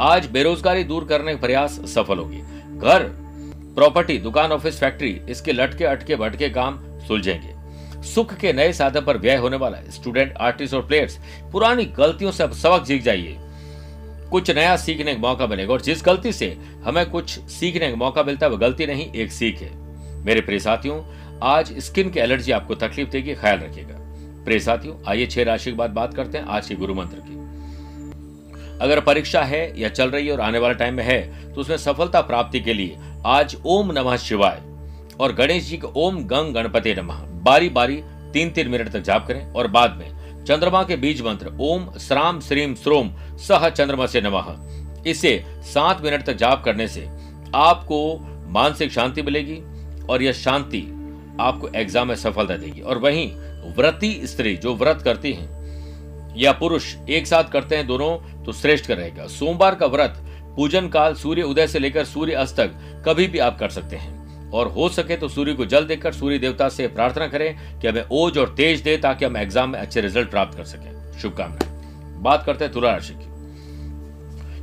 आज 0.00 0.26
बेरोजगारी 0.26 0.84
दूर 0.84 1.04
करने 1.04 1.34
का 1.34 1.40
प्रयास 1.40 1.80
सफल 1.84 2.18
होगी। 2.18 2.40
घर 2.78 3.02
प्रॉपर्टी 3.74 4.18
दुकान 4.18 4.52
ऑफ़िस 4.52 4.80
फैक्ट्री 4.80 5.20
इसके 5.28 5.52
लटके, 5.52 5.84
अटके, 5.84 6.16
भटके 6.16 6.48
काम 6.48 6.78
सुलझेंगे। 7.08 7.54
सुख 8.02 8.34
के 8.34 8.52
नए 8.52 8.72
साधन 8.72 9.00
पर 9.00 9.18
व्यय 9.18 9.36
होने 9.36 9.56
वाला 9.56 9.78
स्टूडेंट 9.90 10.34
आर्टिस्ट 10.36 10.74
और 10.74 10.86
प्लेयर्स 10.86 11.18
पुरानी 11.52 11.84
गलतियों 11.84 12.30
से 12.30 12.44
अब 12.44 12.52
सबक 12.52 12.86
सीख 12.86 13.02
जाइए। 13.02 13.36
कुछ 14.30 14.50
नया 14.50 14.76
सीखने 14.76 15.14
का 15.14 15.20
मौका 15.20 15.46
मिलेगा 15.46 15.72
और 15.72 15.80
जिस 15.80 16.02
गलती 16.04 16.32
से 16.32 16.56
हमें 16.84 17.10
कुछ 17.10 17.38
सीखने 17.38 17.90
का 17.90 17.96
मौका 17.96 18.22
मिलता 18.22 18.46
है 18.46 18.52
वो 18.52 18.58
गलती 18.58 18.86
नहीं, 18.86 19.12
एक 19.12 19.32
सीख 19.32 19.60
है। 19.62 19.70
मेरे 20.24 20.40
प्रिय 20.40 20.58
साथियों, 20.58 21.02
आज 21.42 21.78
स्किन 21.78 22.10
की 22.10 22.20
एलर्जी 22.20 22.52
आपको 22.52 22.74
तकलीफ़ 22.74 23.08
देगी, 23.08 23.34
ख्याल 23.34 23.58
रखिएगा। 23.58 24.03
प्रिय 24.44 24.60
साथियों, 24.60 24.94
आइए 25.08 25.26
छह 25.26 25.42
राशि 25.42 25.70
के 25.70 25.76
बाद 25.76 25.90
बात 25.92 26.14
करते 26.14 26.38
हैं 26.38 26.44
आज 26.46 26.68
के 26.68 26.74
गुरु 26.74 26.94
मंत्र 26.94 27.18
की। 27.18 27.42
अगर 28.78 29.00
परीक्षा 29.00 29.42
है 29.42 29.80
या 29.80 29.88
चल 29.90 30.10
रही 30.10 30.26
है 30.26 30.32
और 30.32 30.40
आने 30.40 30.58
वाले 30.58 30.74
टाइम 30.74 30.94
में 30.94 31.04
है 31.04 31.52
तो 31.54 31.60
उसमें 31.60 31.76
सफलता 31.78 32.20
प्राप्ति 32.22 32.60
के 32.60 32.74
लिए 32.74 32.96
आज 33.26 33.56
ओम 33.66 33.92
नमः 33.92 34.16
शिवाय 34.18 34.62
और 35.20 35.32
गणेश 35.34 35.64
जी 35.64 35.76
के 35.76 35.86
ओम 35.96 36.22
गंग 36.24 36.54
गणपति 36.54 36.94
नमः। 36.94 37.22
बारी 37.44 37.68
बारी 37.70 38.02
तीन 38.32 38.50
तीन 38.50 38.68
मिनट 38.68 38.88
तक 38.88 39.02
जाप 39.02 39.26
करें 39.26 39.52
और 39.52 39.66
बाद 39.68 39.96
में 39.98 40.44
चंद्रमा 40.44 40.82
के 40.82 40.96
बीज 40.96 41.22
मंत्र 41.22 41.52
ओम 41.60 41.86
श्राम 41.98 42.40
श्रीम 42.40 42.74
श्रोम 42.74 43.10
सह 43.38 43.68
चंद्रमा 43.68 44.06
से 44.06 44.20
नमः। 44.20 44.54
इसे 45.06 45.32
सात 45.64 46.02
मिनट 46.04 46.24
तक 46.26 46.36
जाप 46.36 46.64
करने 46.64 46.88
से 46.88 47.06
आपको 47.54 48.00
मानसिक 48.52 48.92
शांति 48.92 49.22
मिलेगी 49.22 49.58
और 50.06 50.22
यह 50.22 50.32
शांति 50.34 50.80
आपको 51.40 51.68
एग्ज़ाम 51.76 52.08
में 52.08 52.14
सफलता 52.16 52.56
देगी 52.56 52.80
और 52.80 52.98
वहीं 52.98 53.28
व्रती 53.72 54.20
स्त्री 54.26 54.56
जो 54.56 54.74
व्रत 54.74 55.02
करती 55.02 55.32
हैं 55.32 56.34
या 56.36 56.52
पुरुष 56.52 56.94
एक 57.08 57.26
साथ 57.26 57.44
करते 57.44 57.76
हैं 57.76 57.86
दोनों 57.86 58.16
तो 58.44 58.52
श्रेष्ठ 58.52 58.90
रहेगा। 58.90 59.26
सोमवार 59.28 59.74
का 59.74 59.86
व्रत, 59.86 60.14
पूजन 60.56 60.88
काल 60.88 61.14
सूर्य 61.14 61.42
उदय 61.42 61.66
से 61.66 61.78
लेकर 61.78 62.04
सूर्य 62.04 62.32
अस्त 62.34 62.56
तक 62.56 63.02
कभी 63.06 63.26
भी 63.26 63.38
आप 63.40 63.58
कर 63.58 63.68
सकते 63.70 63.96
हैं। 63.96 64.50
और 64.50 64.68
हो 64.68 64.88
सके 64.88 65.16
तो 65.16 65.28
सूर्य 65.28 65.52
को 65.54 65.64
जल 65.66 65.84
देकर 65.84 66.12
सूर्य 66.12 66.38
देवता 66.38 66.68
से 66.68 66.86
प्रार्थना 66.88 67.26
करें 67.28 67.80
कि 67.80 67.88
हमें 67.88 68.04
ओज 68.12 68.38
और 68.38 68.54
तेज 68.56 68.80
दे 68.82 68.96
ताकि 68.98 69.24
हम 69.24 69.36
एग्ज़ाम 69.36 69.70
में 69.70 69.78
अच्छे 69.78 70.00
रिज़ल्ट 70.00 70.30
प्राप्त 70.30 70.56
कर 70.56 70.64
सकें। 70.64 71.18
शुभकामनाएँ। 71.20 72.22
बात 72.22 72.44
करते 72.46 72.64
हैं 72.64 72.72
तुला 72.72 72.92
राशि 72.92 73.14
की। 73.14 73.32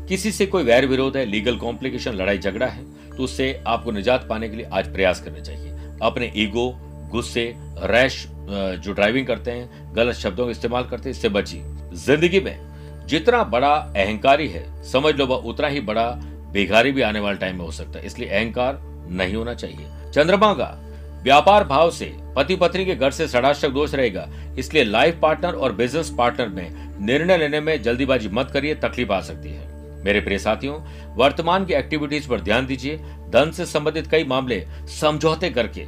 किसी 0.08 0.32
से 0.32 0.46
कोई 0.46 0.64
वैर 0.64 0.86
विरोध 0.86 1.18
है, 1.18 1.26
लीगल 1.26 1.58
कॉम्प्लिकेशन, 1.58 2.14
लड़ाई 2.14 2.38
झगड़ा 2.38 2.66
है 2.68 2.84
तो 3.10 3.24
उससे 3.24 3.64
आपको 3.68 3.92
निजात 3.92 4.28
पाने 4.28 4.50
के 4.50 4.56
लिए 4.56 4.66
आज 4.68 4.92
प्रयास 4.94 5.22
करने 5.22 5.42
चाहिए। 5.42 5.72
अपने 6.02 6.32
ईगो, 6.36 6.70
गुस्से, 7.12 7.54
रैश 7.84 8.26
जो 8.50 8.94
ड्राइविंग 8.94 9.28
करते 9.28 9.52
हैं, 9.52 9.94
गलत 9.96 10.16
शब्दों 10.16 10.46
का 10.46 10.52
इस्तेमाल 10.52 10.84
करते 10.84 11.10
हैं, 11.10 11.16
इससे 11.16 11.30
बची। 11.30 11.62
ज़िंदगी 11.96 12.40
में 12.40 13.06
जितना 13.08 13.44
बड़ा 13.46 13.74
अहंकारी 13.98 14.48
है, 14.48 14.64
समझ 14.84 15.14
लो 15.16 15.26
वह 15.26 15.50
उतना 15.50 15.68
ही 15.68 15.80
बड़ा 15.82 16.10
बेघारी 16.54 16.92
भी 16.92 17.02
आने 17.02 17.20
वाले 17.20 17.38
टाइम 17.38 17.58
में 17.58 17.66
हो 17.66 17.72
सकता 17.72 18.00
है। 18.00 18.06
इसलिए 18.06 18.30
अहंकार 18.30 18.80
नहीं 19.10 19.36
होना 19.36 19.54
चाहिए। 19.54 20.12
चंद्रमा 20.12 20.54
का 20.54 20.78
व्यापार 21.24 21.64
भाव 21.64 21.92
से 21.92 22.12
पति 22.36 22.56
पत्नी 22.56 22.86
के 22.86 22.96
घर 22.96 23.12
से 23.12 23.28
षडाष्टक 23.28 23.70
दोष 23.70 23.94
रहेगा। 23.96 24.28
इसलिए 24.60 24.84
लाइफ 24.84 25.20
पार्टनर 25.22 25.54
और 25.54 25.74
बिज़नेस 25.74 26.10
पार्टनर 26.10 26.48
में 26.48 27.06
निर्णय 27.06 27.38
लेने 27.38 27.60
में 27.60 27.82
जल्दीबाजी 27.84 28.30
मत 28.30 28.52
करिए, 28.52 28.76
तकलीफ़ 28.76 29.12
आ 29.12 29.20
सकती 29.22 29.50
है। 29.50 29.70
मेरे 30.04 30.22
प्रिय 30.22 30.40
साथियों, 30.40 30.80
वर्तमान 31.16 31.66
की 31.66 31.74
एक्टिविटीज़ 31.74 32.28
पर 32.30 32.42
ध्यान 32.42 32.66
दीजिए। 32.66 32.98
धन 33.30 33.52
से 33.52 33.66
संबंधित 33.66 34.08
कई 34.08 34.24
मामले 34.24 34.66
समझौते 35.00 35.50
करके 35.50 35.86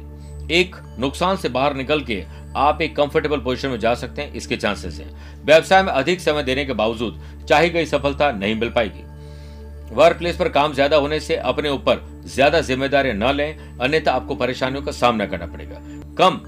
एक 0.52 0.76
नुकसान 0.98 1.36
से 1.36 1.48
बाहर 1.48 1.74
निकल 1.74 2.00
के 2.02 2.22
आप 2.56 2.82
एक 2.82 2.96
कंफर्टेबल 2.96 3.38
पोजीशन 3.38 3.68
में 3.68 3.78
जा 3.78 3.94
सकते 3.94 4.22
हैं, 4.22 4.32
इसके 4.32 4.56
चांसेस 4.56 4.98
हैं। 5.00 5.44
व्यवसाय 5.44 5.82
में 5.82 5.92
अधिक 5.92 6.20
समय 6.20 6.42
देने 6.42 6.64
के 6.64 6.72
बावजूद 6.74 7.20
चाहे 7.48 7.70
गई 7.70 7.86
सफलता 7.86 8.30
नहीं 8.32 8.54
मिल 8.56 8.70
पाएगी। 8.70 9.02
वर्क 9.92 10.18
प्लेस 10.18 10.36
पर 10.36 10.48
काम 10.48 10.72
ज़्यादा 10.72 10.96
होने 10.96 11.20
से 11.20 11.36
अपने 11.36 11.68
ऊपर 11.70 12.02
ज़्यादा 12.26 12.60
जिम्मेदारियाँ 12.62 13.16
न 13.16 13.32
लें, 13.32 13.78
अन्यथा 13.78 14.12
आपको 14.12 14.34
परेशानियों 14.34 14.82
का 14.82 14.92
सामना 14.92 15.26
करना 15.26 15.46
पड़ेगा। 15.46 15.80
कम 16.18 16.40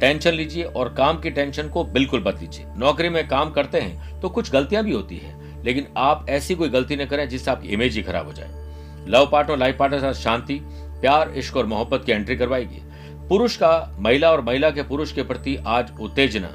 टेंशन 0.00 0.32
लीजिए 0.32 0.64
और 0.64 0.88
काम 0.94 1.20
की 1.20 1.30
टेंशन 1.30 1.68
को 1.68 1.84
बिल्कुल 1.86 2.20
बत 2.20 2.40
लीजिए। 2.40 2.66
नौकरी 2.78 3.08
में 3.08 3.26
काम 3.28 3.50
करते 3.50 3.80
हैं 3.80 4.20
तो 4.20 4.28
कुछ 4.28 4.50
गलतियाँ 4.52 4.82
भी 4.84 4.92
होती 4.92 5.16
है, 5.16 5.34
लेकिन 5.64 5.86
आप 5.98 6.26
ऐसी 6.30 6.54
कोई 6.54 6.68
गलती 6.68 6.96
न 6.96 7.06
करें 7.06 7.28
जिससे 7.28 7.50
आपकी 7.50 7.68
इमेज 7.68 7.96
ही 7.96 8.02
खराब 8.02 8.26
हो 8.26 8.32
जाए। 8.32 9.08
लव 9.08 9.28
पार्टनर 9.32 9.56
लाइफ 9.56 9.76
पार्टनर 9.78 10.00
साथ 10.00 10.14
शांति, 10.14 10.60
प्यार, 11.00 11.32
इश्क 11.36 11.56
और 11.56 11.66
मोहब्बत 11.66 12.04
की 12.06 12.12
एंट्री 12.12 12.36
करवाएगी। 12.36 12.82
पुरुष 13.30 13.56
का, 13.56 13.96
महिला 13.98 14.30
और 14.30 14.40
महिला 14.40 14.70
के 14.70 14.82
पुरुष 14.82 15.12
के 15.12 15.22
प्रति 15.22 15.58
आज 15.66 15.92
उत्तेजना। 16.00 16.48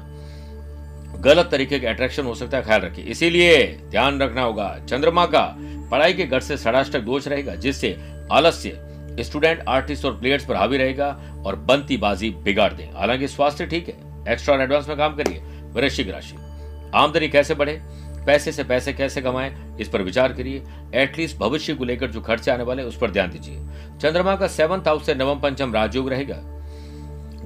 गलत 1.18 1.48
तरीके 1.50 1.78
के 1.78 1.86
अट्रैक्शन 1.86 2.24
हो 2.24 2.34
सकता 2.34 2.56
है, 2.56 2.62
ख्याल 2.62 2.80
रखिए। 2.80 3.04
इसीलिए 3.04 3.80
ध्यान 3.90 4.20
रखना 4.22 4.42
होगा, 4.42 4.78
चंद्रमा 4.88 5.26
का 5.26 5.56
पढ़ाई 5.90 6.12
के 6.12 6.24
घर 6.24 6.40
से 6.40 6.56
षडाष्टक 6.56 7.00
दोष 7.00 7.28
रहेगा, 7.28 7.54
जिससे 7.54 7.96
आलस्य 8.32 8.82
स्टूडेंट 9.20 9.64
आर्टिस्ट 9.68 10.04
और 10.04 10.18
प्लेयर्स 10.18 10.44
पर 10.44 10.56
हावी 10.56 10.76
रहेगा 10.76 11.06
और 11.46 11.56
बनती 11.56 11.96
बाजी 11.96 12.30
बिगाड़ 12.30 12.72
दे 12.72 12.90
हालाँकि 12.94 13.28
स्वास्थ्य 13.28 13.66
ठीक 13.66 13.88
है 13.88 14.32
एक्स्ट्रा 14.32 14.62
एडवांस 14.62 14.88
में 14.88 14.96
काम 14.96 15.16
करिए, 15.16 15.38
वृश्चिक 15.72 16.10
राशि। 16.10 16.36
आमदनी 16.94 17.28
कैसे 17.28 17.54
बढ़े? 17.54 17.80
पैसे 18.26 18.52
से 18.52 18.64
पैसे 18.64 18.92
कैसे 18.92 19.22
कमाएँ? 19.22 19.76
इस 19.80 19.88
पर 19.88 20.02
विचार 20.02 20.32
करिए। 20.32 20.62
एटलीस्ट 20.94 21.36
भविष्य 21.36 21.74
को 21.74 21.84
लेकर 21.84 22.10
जो 22.10 22.20
खर्चे 22.20 22.50
आने 22.50 22.64
वाले 22.64 22.82
उस 22.82 22.98
पर 22.98 23.10
ध्यान 23.10 23.30
दीजिए। 23.30 23.56
चंद्रमा 23.98 24.36
का 24.36 24.46
सेवंथ 24.46 24.80
हाउस 24.80 25.06
से 25.06 25.14
नवम 25.14 25.40
पंचम 25.40 25.72
राजयोग 25.72 26.08
रहेगा। 26.08 26.55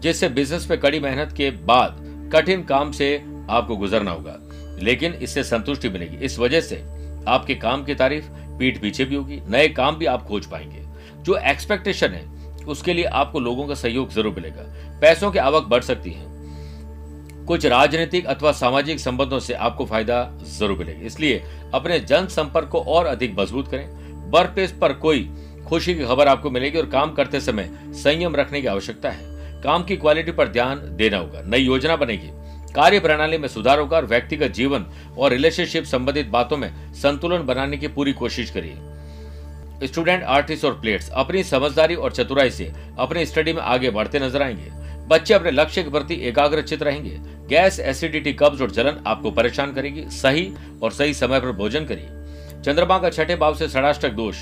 जिससे 0.01 0.29
बिज़नेस 0.29 0.71
में 0.71 0.81
कड़ी 0.81 1.01
मेहनत 1.01 1.33
के 1.33 1.51
बाद 1.51 1.97
कठिन 2.35 2.63
काम 2.63 2.93
से 2.93 3.25
आपको 3.51 3.77
गुजरना 3.77 4.11
होगा। 4.11 4.37
लेकिन 4.83 5.15
इससे 5.15 5.45
संतुष्टि 5.45 5.89
मिलेगी। 5.89 6.17
इस 6.17 6.39
वजह 6.39 6.61
से 6.61 6.77
आपके 7.29 7.55
काम 7.55 7.85
की 7.85 7.95
तारीफ़ 7.95 8.25
पीठ 8.59 8.81
पीछे 8.81 9.05
भी 9.05 9.15
होगी। 9.15 9.41
नए 9.49 9.69
काम 9.69 9.97
भी 9.97 10.07
आप 10.07 10.23
खोज 10.23 10.47
पाएँगे। 10.47 10.83
जो 11.23 11.37
एक्सपेक्टेशन 11.37 12.09
है, 12.09 12.25
उसके 12.65 12.95
लिए 12.95 13.05
आपको 13.05 13.41
लोगों 13.41 13.67
का 13.67 13.75
सहयोग 13.75 14.11
ज़रूर 14.11 14.35
मिलेगा। 14.35 14.63
पैसों 15.01 15.31
की 15.31 15.39
आवक 15.39 15.65
बढ़ 15.65 15.83
सकती 15.83 16.11
है। 16.11 16.29
कुछ 17.47 17.67
राजनीतिक 17.67 18.27
अथवा 18.27 18.53
सामाजिक 18.53 19.01
संबंधों 19.01 19.39
से 19.39 19.55
आपको 19.55 19.87
फ़ायदा 19.87 20.39
ज़रूर 20.43 20.79
मिलेगा। 20.79 21.07
इसलिए 21.07 21.43
अपने 21.75 22.01
जनसंपर्क 22.01 22.69
को 22.69 22.81
और 22.81 23.07
अधिक 23.07 23.39
मज़बूत 23.39 23.69
करें। 23.69 24.31
वर्क 24.31 24.51
प्लेस 24.51 24.73
पर 24.73 24.93
कोई 24.93 25.31
खुशी 25.69 25.95
की 25.95 26.05
खबर 26.05 26.29
आपको 26.29 26.51
मिलेगी 26.51 26.79
और 26.79 26.87
काम 26.87 27.13
करते 27.13 27.41
समय 27.41 27.71
संयम 27.95 28.37
रखने 28.37 28.61
की 28.61 28.67
आवश्यकता 28.67 29.11
है। 29.11 29.30
काम 29.65 29.83
की 29.83 29.97
क्वालिटी 29.97 30.33
पर 30.33 30.49
ध्यान 30.49 30.83
देना 30.97 31.17
होगा। 31.17 31.43
नई 31.43 31.61
योजना 31.61 31.97
बनेगी। 31.97 32.31
कार्य 32.75 33.01
प्रणाली 33.01 33.39
में 33.39 33.49
सुधार 33.49 33.79
होगा 33.79 33.97
और 33.97 34.07
व्यक्तिगत 34.07 34.51
जीवन 34.51 34.85
और 35.19 35.31
रिलेशनशिप 35.31 35.85
संबंधित 35.85 36.27
बातों 36.27 36.57
में 36.57 36.93
संतुलन 36.93 37.43
बनाने 37.43 37.77
की 37.77 37.89
पूरी 37.89 38.13
कोशिश 38.13 38.51
करिए। 38.51 39.87
स्टूडेंट 39.87 40.23
आर्टिस्ट 40.23 40.65
और 40.65 40.81
प्लेयर्स 40.81 41.11
अपनी 41.11 41.43
समझदारी 41.45 41.95
और 41.95 42.13
चतुराई 42.13 42.51
से 42.51 42.73
अपनी 42.99 43.27
स्टडी 43.27 43.53
में 43.53 43.63
आगे 43.63 43.91
बढ़ते 43.91 44.19
नज़र 44.19 44.43
आएँगे। 44.43 44.71
बच्चे 45.07 45.35
अपने 45.35 45.51
लक्ष्य 45.51 45.83
के 45.83 45.91
प्रति 45.91 46.15
एकाग्रचित 46.15 46.83
रहेंगे। 46.83 47.17
गैस 47.49 47.81
एसिडिटी 47.81 48.33
कब्ज 48.33 48.63
और 48.63 48.71
जलन 48.71 49.03
आपको 49.07 49.31
परेशान 49.31 49.73
करेगी। 49.73 50.05
सही 50.11 50.53
और 50.83 50.93
सही 50.93 51.15
समय 51.15 51.41
पर 51.41 51.53
भोजन 51.53 51.85
करिए। 51.85 52.63
चंद्रमा 52.63 52.99
का 52.99 53.11
छठे 53.11 53.37
भाव 53.37 53.55
से 53.55 53.69
षडाष्टक 53.69 54.11
दोष। 54.11 54.37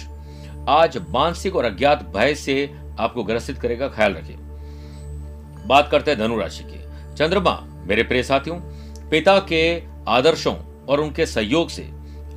आज 0.69 0.99
मानसिक 1.11 1.57
और 1.57 1.65
अज्ञात 1.65 2.03
भय 2.17 2.35
से 2.35 2.71
आपको 3.01 3.25
ग्रसित 3.25 3.59
करेगा। 3.59 3.89
ख्याल 3.89 4.15
रखिए। 4.15 4.37
बात 5.69 5.89
करते 5.91 6.11
हैं 6.11 6.21
धनु 6.21 6.39
राशि 6.39 6.65
की। 6.65 6.79
चंद्रमा, 7.17 7.67
मेरे 7.87 8.03
प्रिय 8.03 8.23
साथियों, 8.23 8.57
पिता 9.11 9.39
के 9.39 9.83
आदर्शों 10.09 10.57
और 10.89 11.01
उनके 11.01 11.27
सहयोग 11.27 11.69
से 11.69 11.83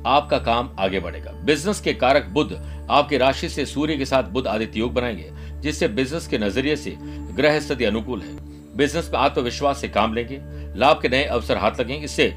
आपका 0.06 0.38
काम 0.38 0.76
आगे 0.78 1.00
बढ़ेगा। 1.00 1.30
बिज़नेस 1.30 1.80
के 1.80 1.92
कारक 1.92 2.26
बुद्ध 2.26 2.86
आपकी 2.90 3.16
राशि 3.16 3.48
से 3.48 3.66
सूर्य 3.66 3.96
के 3.96 4.04
साथ 4.04 4.22
बुद्ध 4.22 4.48
आदित्य 4.48 4.80
योग 4.80 4.92
बनाएँगे, 4.92 5.30
जिससे 5.60 5.88
बिज़नेस 5.88 6.26
के 6.26 6.38
नज़रिए 6.38 6.76
से 6.76 6.96
ग्रह 7.34 7.60
स्थिति 7.60 7.84
अनुकूल 7.84 8.20
है। 8.20 8.36
बिज़नेस 8.76 9.10
में 9.12 9.20
आत्मविश्वास 9.20 9.78
से 9.78 9.88
काम 9.88 10.14
लेंगे, 10.14 10.40
लाभ 10.78 11.00
के 11.02 11.08
नए 11.08 11.24
अवसर 11.24 11.56
हाथ 11.56 11.80
लगेंगे, 11.80 12.04
इससे 12.04 12.34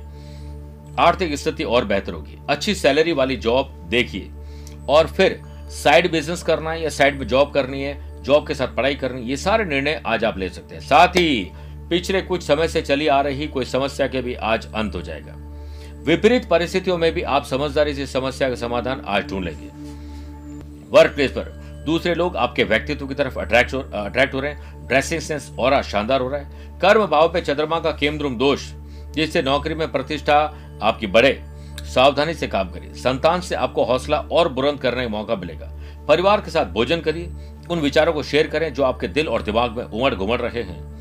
आर्थिक 0.99 1.35
स्थिति 1.35 1.63
और 1.63 1.85
बेहतर 1.85 2.13
होगी। 2.13 2.39
अच्छी 2.49 2.75
सैलरी 2.75 3.13
वाली 3.13 3.35
जॉब 3.35 3.87
देखिए, 3.89 4.29
और 4.89 5.07
फिर 5.07 5.41
साइड 5.69 6.11
बिज़नेस 6.11 6.43
करना 6.43 6.71
है 6.71 6.83
या 6.83 6.89
साइड 6.89 7.19
में 7.19 7.27
जॉब 7.27 7.51
करनी 7.51 7.83
है 7.83 8.14
जॉब 8.25 8.47
के 8.47 8.53
साथ 8.53 8.67
पढ़ाई 8.67 8.95
करनी, 8.95 9.21
ये 9.21 9.37
सारे 9.37 9.65
निर्णय 9.65 10.01
आज 10.05 10.23
आप 10.23 10.37
ले 10.37 10.49
सकते 10.49 10.75
हैं। 10.75 10.81
साथ 10.81 11.07
ही 11.07 11.51
पिछले 11.89 12.21
कुछ 12.21 12.43
समय 12.43 12.67
से 12.67 12.81
चली 12.81 13.07
आ 13.07 13.21
रही 13.21 13.47
कोई 13.47 13.65
समस्या 13.65 14.07
के 14.07 14.21
भी 14.21 14.33
आज 14.33 14.67
अंत 14.73 14.95
हो 14.95 15.01
जाएगा। 15.01 15.33
विपरीत 16.07 16.45
परिस्थितियों 16.45 16.97
में 16.97 17.11
भी 17.13 17.21
आप 17.21 17.43
समझदारी 17.43 17.93
से 17.93 18.05
समस्या 18.05 18.49
का 18.49 18.55
समाधान 18.55 19.03
आज 19.07 19.29
ढूंढ 19.29 19.45
लेंगे। 19.45 19.67
वर्क 20.91 21.11
प्लेस 21.11 21.31
पर 21.31 21.43
दूसरे 21.85 22.15
लोग 22.15 22.37
आपके 22.37 22.63
व्यक्तित्व 22.63 23.07
की 23.07 23.13
तरफ़ 23.13 23.39
अट्रैक्ट 23.39 23.73
हो 23.73 23.79
अट्रैक्ट 23.79 24.33
हो 24.33 24.39
रहे 24.39 24.51
हैं। 24.51 24.87
ड्रेसिंग 24.87 25.21
सेंस 25.21 25.51
और 25.59 25.81
शानदार 25.83 26.21
हो 26.21 26.29
रहा 26.29 26.39
है। 26.39 26.79
कर्म 26.79 27.05
भाव 27.05 27.33
पे 27.33 27.41
चंद्रमा 27.41 27.79
का 27.79 27.91
केमद्रुम 27.91 28.35
दोष, 28.35 28.71
जिससे 29.15 29.41
नौकरी 29.41 29.73
में 29.73 29.91
प्रतिष्ठा 29.91 30.37
आपकी 30.81 31.07
बढ़े। 31.07 31.43
सावधानी 31.81 32.33
से 32.33 32.47
काम 32.47 32.69
करिए। 32.69 32.93
संतान 32.93 33.41
से 33.41 33.55
आपको 33.55 33.83
हौसला 33.83 34.17
और 34.31 34.49
बुलंद 34.49 34.79
करने 34.79 35.03
का 35.03 35.09
मौका 35.09 35.35
मिलेगा। 35.35 35.71
परिवार 36.07 36.41
के 36.41 36.51
साथ 36.51 36.65
भोजन 36.65 36.99
करिए। 36.99 37.25
उन 37.69 37.79
विचारों 37.79 38.13
को 38.13 38.23
शेयर 38.23 38.47
करें 38.47 38.73
जो 38.73 38.83
आपके 38.83 39.07
दिल 39.07 39.27
और 39.27 39.41
दिमाग 39.41 39.77
में 39.77 39.83
उमड़ 39.83 40.13
घुमड़ 40.15 40.39
रहे 40.41 40.61
हैं। 40.63 40.95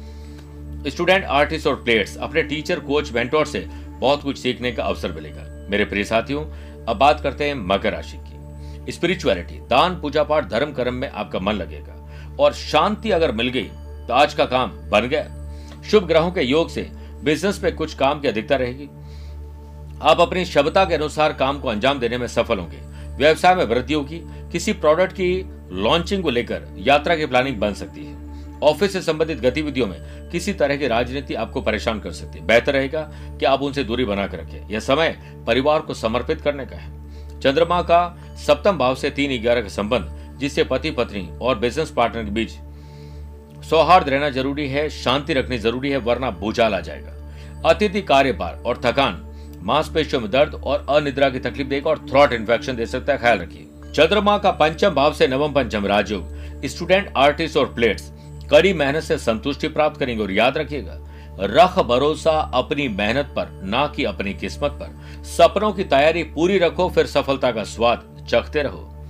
स्टूडेंट 0.87 1.25
आर्टिस्ट 1.25 1.67
और 1.67 1.75
प्लेयर्स 1.75 2.17
अपने 2.17 2.43
टीचर 2.43 2.81
कोच 2.81 3.13
मेंटोर 3.13 3.47
से 3.47 3.61
बहुत 3.99 4.23
कुछ 4.23 4.39
सीखने 4.39 4.73
का 4.73 4.85
अवसर 4.85 5.13
मिलेगा। 5.13 5.69
मेरे 5.71 5.85
प्रिय 5.85 6.05
साथियों, 6.05 6.45
अब 6.87 6.97
बात 6.97 7.21
करते 7.21 7.45
हैं 7.45 7.55
मकर 7.55 7.93
राशि 7.93 8.19
की। 8.21 8.93
स्पिरिचुअलिटी 8.93 9.55
दान, 9.61 10.01
पूजा 10.01 10.23
पाठ, 10.23 10.49
धर्म 10.49 10.73
कर्म 10.73 10.95
में 10.95 11.09
आपका 11.09 11.39
मन 11.39 11.53
लगेगा। 11.53 12.37
और 12.41 12.53
शांति 12.53 13.11
अगर 13.11 13.33
मिल 13.33 13.49
गई 13.49 13.69
तो 14.07 14.13
आज 14.13 14.35
का 14.35 14.45
काम 14.45 14.71
बन 14.91 15.01
गया। 15.01 15.81
शुभ 15.91 16.07
ग्रहों 16.07 16.31
के 16.31 16.41
योग 16.41 16.71
से 16.71 16.91
बिज़नेस 17.25 17.61
में 17.63 17.75
कुछ 17.77 17.95
काम 17.95 18.21
की 18.21 18.29
अधिकता 18.29 18.57
रहेगी। 18.57 18.89
आप 20.03 20.21
अपनी 20.21 20.45
क्षमता 20.45 20.85
के 20.85 20.95
अनुसार 20.95 21.33
काम 21.33 21.61
को 21.61 21.69
अंजाम 21.69 21.99
देने 21.99 22.19
में 22.19 22.27
सफल 22.27 22.59
होंगे। 22.59 22.79
व्यवसाय 23.17 23.55
में 23.55 23.65
वृद्धि 23.65 23.95
होगी। 23.95 24.21
किसी 24.53 24.73
प्रोडक्ट 24.73 25.13
की 25.13 25.43
लॉन्चिंग 25.73 26.23
को 26.23 26.31
लेकर 26.31 26.63
यात्रा 26.79 27.17
की 27.17 27.27
प्लानिंग 27.27 27.57
बन 27.57 27.75
सकती 27.75 28.05
है। 28.05 28.25
ऑफ़िस 28.63 28.93
से 28.93 29.03
संबंधित 29.03 29.41
गतिविधियों 29.41 29.87
में 29.87 30.29
किसी 30.31 30.53
तरह 30.53 30.77
की 30.77 30.89
राजनीति 30.89 31.35
आपको 31.35 31.61
परेशान 31.61 32.01
कर 32.01 32.13
सकती 32.13 32.39
है। 32.39 32.47
बेहतर 32.47 32.73
रहेगा 32.73 33.03
कि 33.13 33.45
आप 33.45 33.63
उनसे 33.63 33.85
दूरी 33.85 34.05
बनाकर 34.05 34.39
रखें। 34.39 34.69
यह 34.69 34.81
समय 34.81 35.19
परिवार 35.47 35.81
को 35.81 35.95
समर्पित 35.95 36.41
करने 36.41 36.67
का 36.67 36.77
है। 36.77 37.05
चंद्रमा 37.41 37.83
का 37.83 38.19
सप्तम 38.47 38.79
भाव 38.79 38.95
से 38.95 39.11
तीन 39.11 39.43
ग्यारह 39.43 39.63
का 39.63 39.69
संबंध, 39.69 40.39
जिससे 40.39 40.65
पति, 40.65 40.91
पत्नी 40.91 41.31
और 41.43 41.59
बिज़नेस 41.59 41.91
पार्टनर 41.91 42.25
के 42.25 42.31
बीच 42.31 42.51
सौहार्द 43.65 44.09
रहना 44.09 44.31
ज़रूरी 44.31 44.69
है, 44.69 44.91
शांति 44.91 45.35
रखनी 45.35 45.59
ज़रूरी 45.59 45.91
है, 45.91 45.97
वरना 45.97 46.31
भूचाल 46.31 46.75
आ 46.75 46.81
जाएगा। 46.81 47.11
अतिथि 47.69 48.03
कार्यभार 48.03 48.63
और 48.67 48.81
थकान, 48.85 49.31
मांसपेशियों 49.63 50.23
में 50.23 50.31
दर्द 50.31 50.55
और 50.55 50.87
अनिद्रा 50.89 51.31
की 51.31 51.39
तकलीफ़ 51.39 51.69
देगा 51.69 51.91
और 51.91 52.07
थ्रॉट 52.11 52.33
इन्फेक्शन 52.33 52.77
दे 52.77 52.87
सकता 52.87 53.13
है। 53.13 53.19
ख्याल 53.19 53.39
रखिए। 53.39 53.67
चंद्रमा 53.95 54.37
का 54.39 54.51
पंचम 54.51 54.91
भाव 54.91 55.13
से 55.13 55.27
नवम 55.29 55.53
पंचम 55.53 55.87
राजयोग। 55.87 56.65
स्टूडेंट, 56.65 57.13
आर्टिस्ट 57.17 57.57
और 57.57 57.67
प्लेयर्स, 57.75 58.11
कड़ी 58.51 58.73
मेहनत 58.73 59.03
से 59.03 59.19
संतुष्टि 59.19 59.69
प्राप्त 59.69 60.01
करेंगे 60.01 60.23
और 60.23 60.33
याद 60.33 60.59
रखिएगा, 60.59 60.99
रख 61.41 61.79
भरोसा 61.79 62.31
अपनी 62.55 62.89
मेहनत 62.89 63.33
पर, 63.37 63.61
ना 63.65 63.87
कि 63.87 64.05
अपनी 64.05 64.35
किस्मत 64.35 64.71
पर। 64.71 65.23
सपनों 65.25 65.73
की 65.73 65.85
तैयारी 65.85 66.23
पूरी 66.23 66.59
रखो, 66.59 66.89
फिर 66.89 67.07
सफलता 67.07 67.53
का 67.53 67.65
स्वाद 67.65 68.27
चखते 68.29 68.63
रहो। 68.63 69.07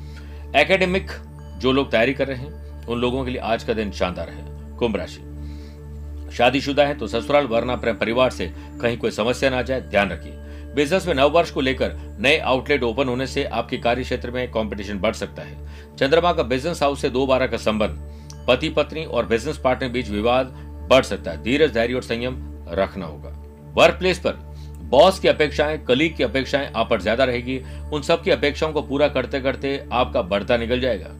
एकेडमिक 0.56 1.10
जो 1.58 1.72
लोग 1.72 1.90
तैयारी 1.90 2.14
कर 2.14 2.28
रहे 2.28 2.38
हैं, 2.38 2.86
उन 2.86 3.00
लोगों 3.00 3.24
के 3.24 3.30
लिए 3.30 3.40
आज 3.40 3.64
का 3.64 3.72
दिन 3.72 3.92
शानदार 3.92 4.28
है। 4.28 4.76
कुंभ 4.76 4.96
राशि। 4.96 6.30
शादीशुदा 6.36 6.84
है 6.84 6.94
तो 6.94 7.06
ससुराल, 7.06 7.46
वरना 7.46 7.72
अपने 7.72 7.92
परिवार 7.92 8.30
से 8.30 8.52
कहीं 8.82 8.96
कोई 8.98 9.10
समस्या 9.10 9.50
ना 9.50 9.62
जाए, 9.62 9.80
ध्यान 9.80 10.10
रखिए। 10.10 10.40
बिज़नेस 10.74 11.06
में 11.06 11.14
नव 11.14 11.30
वर्ष 11.30 11.50
को 11.50 11.60
लेकर 11.60 11.92
नए 12.20 12.38
आउटलेट 12.38 12.82
ओपन 12.82 13.08
होने 13.08 13.26
से 13.26 13.44
आपके 13.44 13.76
कार्य 13.78 14.02
क्षेत्र 14.02 14.30
में 14.30 14.50
कंपटीशन 14.52 14.98
बढ़ 14.98 15.14
सकता 15.14 15.42
है। 15.42 15.96
चंद्रमा 15.96 16.32
का 16.32 16.42
बिज़नेस 16.42 16.82
हाउस 16.82 17.02
से 17.02 17.10
दो 17.10 17.26
बारह 17.26 17.46
का 17.46 17.56
संबंध 17.56 18.44
पति 18.48 18.68
पत्नी 18.68 19.04
और 19.04 19.26
बिज़नेस 19.26 19.58
पार्टनर 19.58 19.88
बीच 19.88 20.08
विवाद 20.10 20.46
बढ़ 20.90 21.04
सकता 21.04 21.30
है। 21.30 21.42
धीरज, 21.42 21.72
धैर्य 21.72 21.94
और 21.94 22.02
संयम 22.02 22.36
रखना 22.70 23.06
होगा। 23.06 23.30
वर्क 23.74 23.98
प्लेस 23.98 24.18
पर 24.18 24.42
बॉस 24.84 25.18
की 25.18 25.28
अपेक्षाएँ, 25.28 25.78
कलीग 25.78 26.16
की 26.16 26.22
अपेक्षाएँ 26.22 26.70
आप 26.72 26.90
पर 26.90 27.00
ज़्यादा 27.00 27.24
रहेगी। 27.24 27.60
उन 27.92 28.02
सब 28.02 28.22
की 28.22 28.30
अपेक्षाओं 28.30 28.72
को 28.72 28.82
पूरा 28.82 29.08
करते 29.08 29.40
करते 29.40 29.82
आपका 29.92 30.22
बढ़ता 30.22 30.56
निकल 30.56 30.80
जाएगा। 30.80 31.10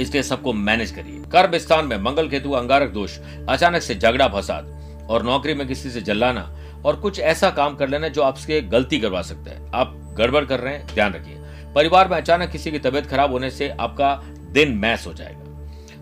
इसलिए 0.00 0.22
सबको 0.22 0.52
मैनेज 0.52 0.90
करिए। 0.90 1.22
कर्म 1.32 1.56
स्थान 1.58 1.84
में 1.84 1.96
मंगल, 1.96 2.28
केतु, 2.28 2.50
अंगारक 2.52 2.90
दोष, 2.90 3.18
अचानक 3.48 3.82
से 3.82 3.94
झगड़ा, 3.94 4.28
फसाद 4.30 5.06
और 5.10 5.22
नौकरी 5.22 5.54
में 5.54 5.66
किसी 5.68 5.90
से 5.90 6.00
जलाना 6.00 6.40
और 6.84 6.96
कुछ 6.96 7.20
ऐसा 7.20 7.50
काम 7.50 7.76
कर 7.76 7.88
लेना 7.88 8.08
जो 8.08 8.22
आपसे 8.22 8.60
गलती 8.60 9.00
करवा 9.00 9.22
सकता 9.22 9.50
है। 9.50 9.70
आप 9.74 10.14
गड़बड़ 10.18 10.44
कर 10.44 10.60
रहे 10.60 10.74
हैं, 10.74 10.86
ध्यान 10.94 11.12
रखिए। 11.12 11.34
परिवार 11.74 12.08
में 12.08 12.16
अचानक 12.16 12.50
किसी 12.50 12.70
की 12.70 12.78
तबियत 12.78 13.06
खराब 13.06 13.32
होने 13.32 13.50
से 13.50 13.68
आपका 13.68 14.22
दिन 14.52 14.72
मैस 14.72 15.06
हो 15.06 15.12
जाएगा। 15.12 15.48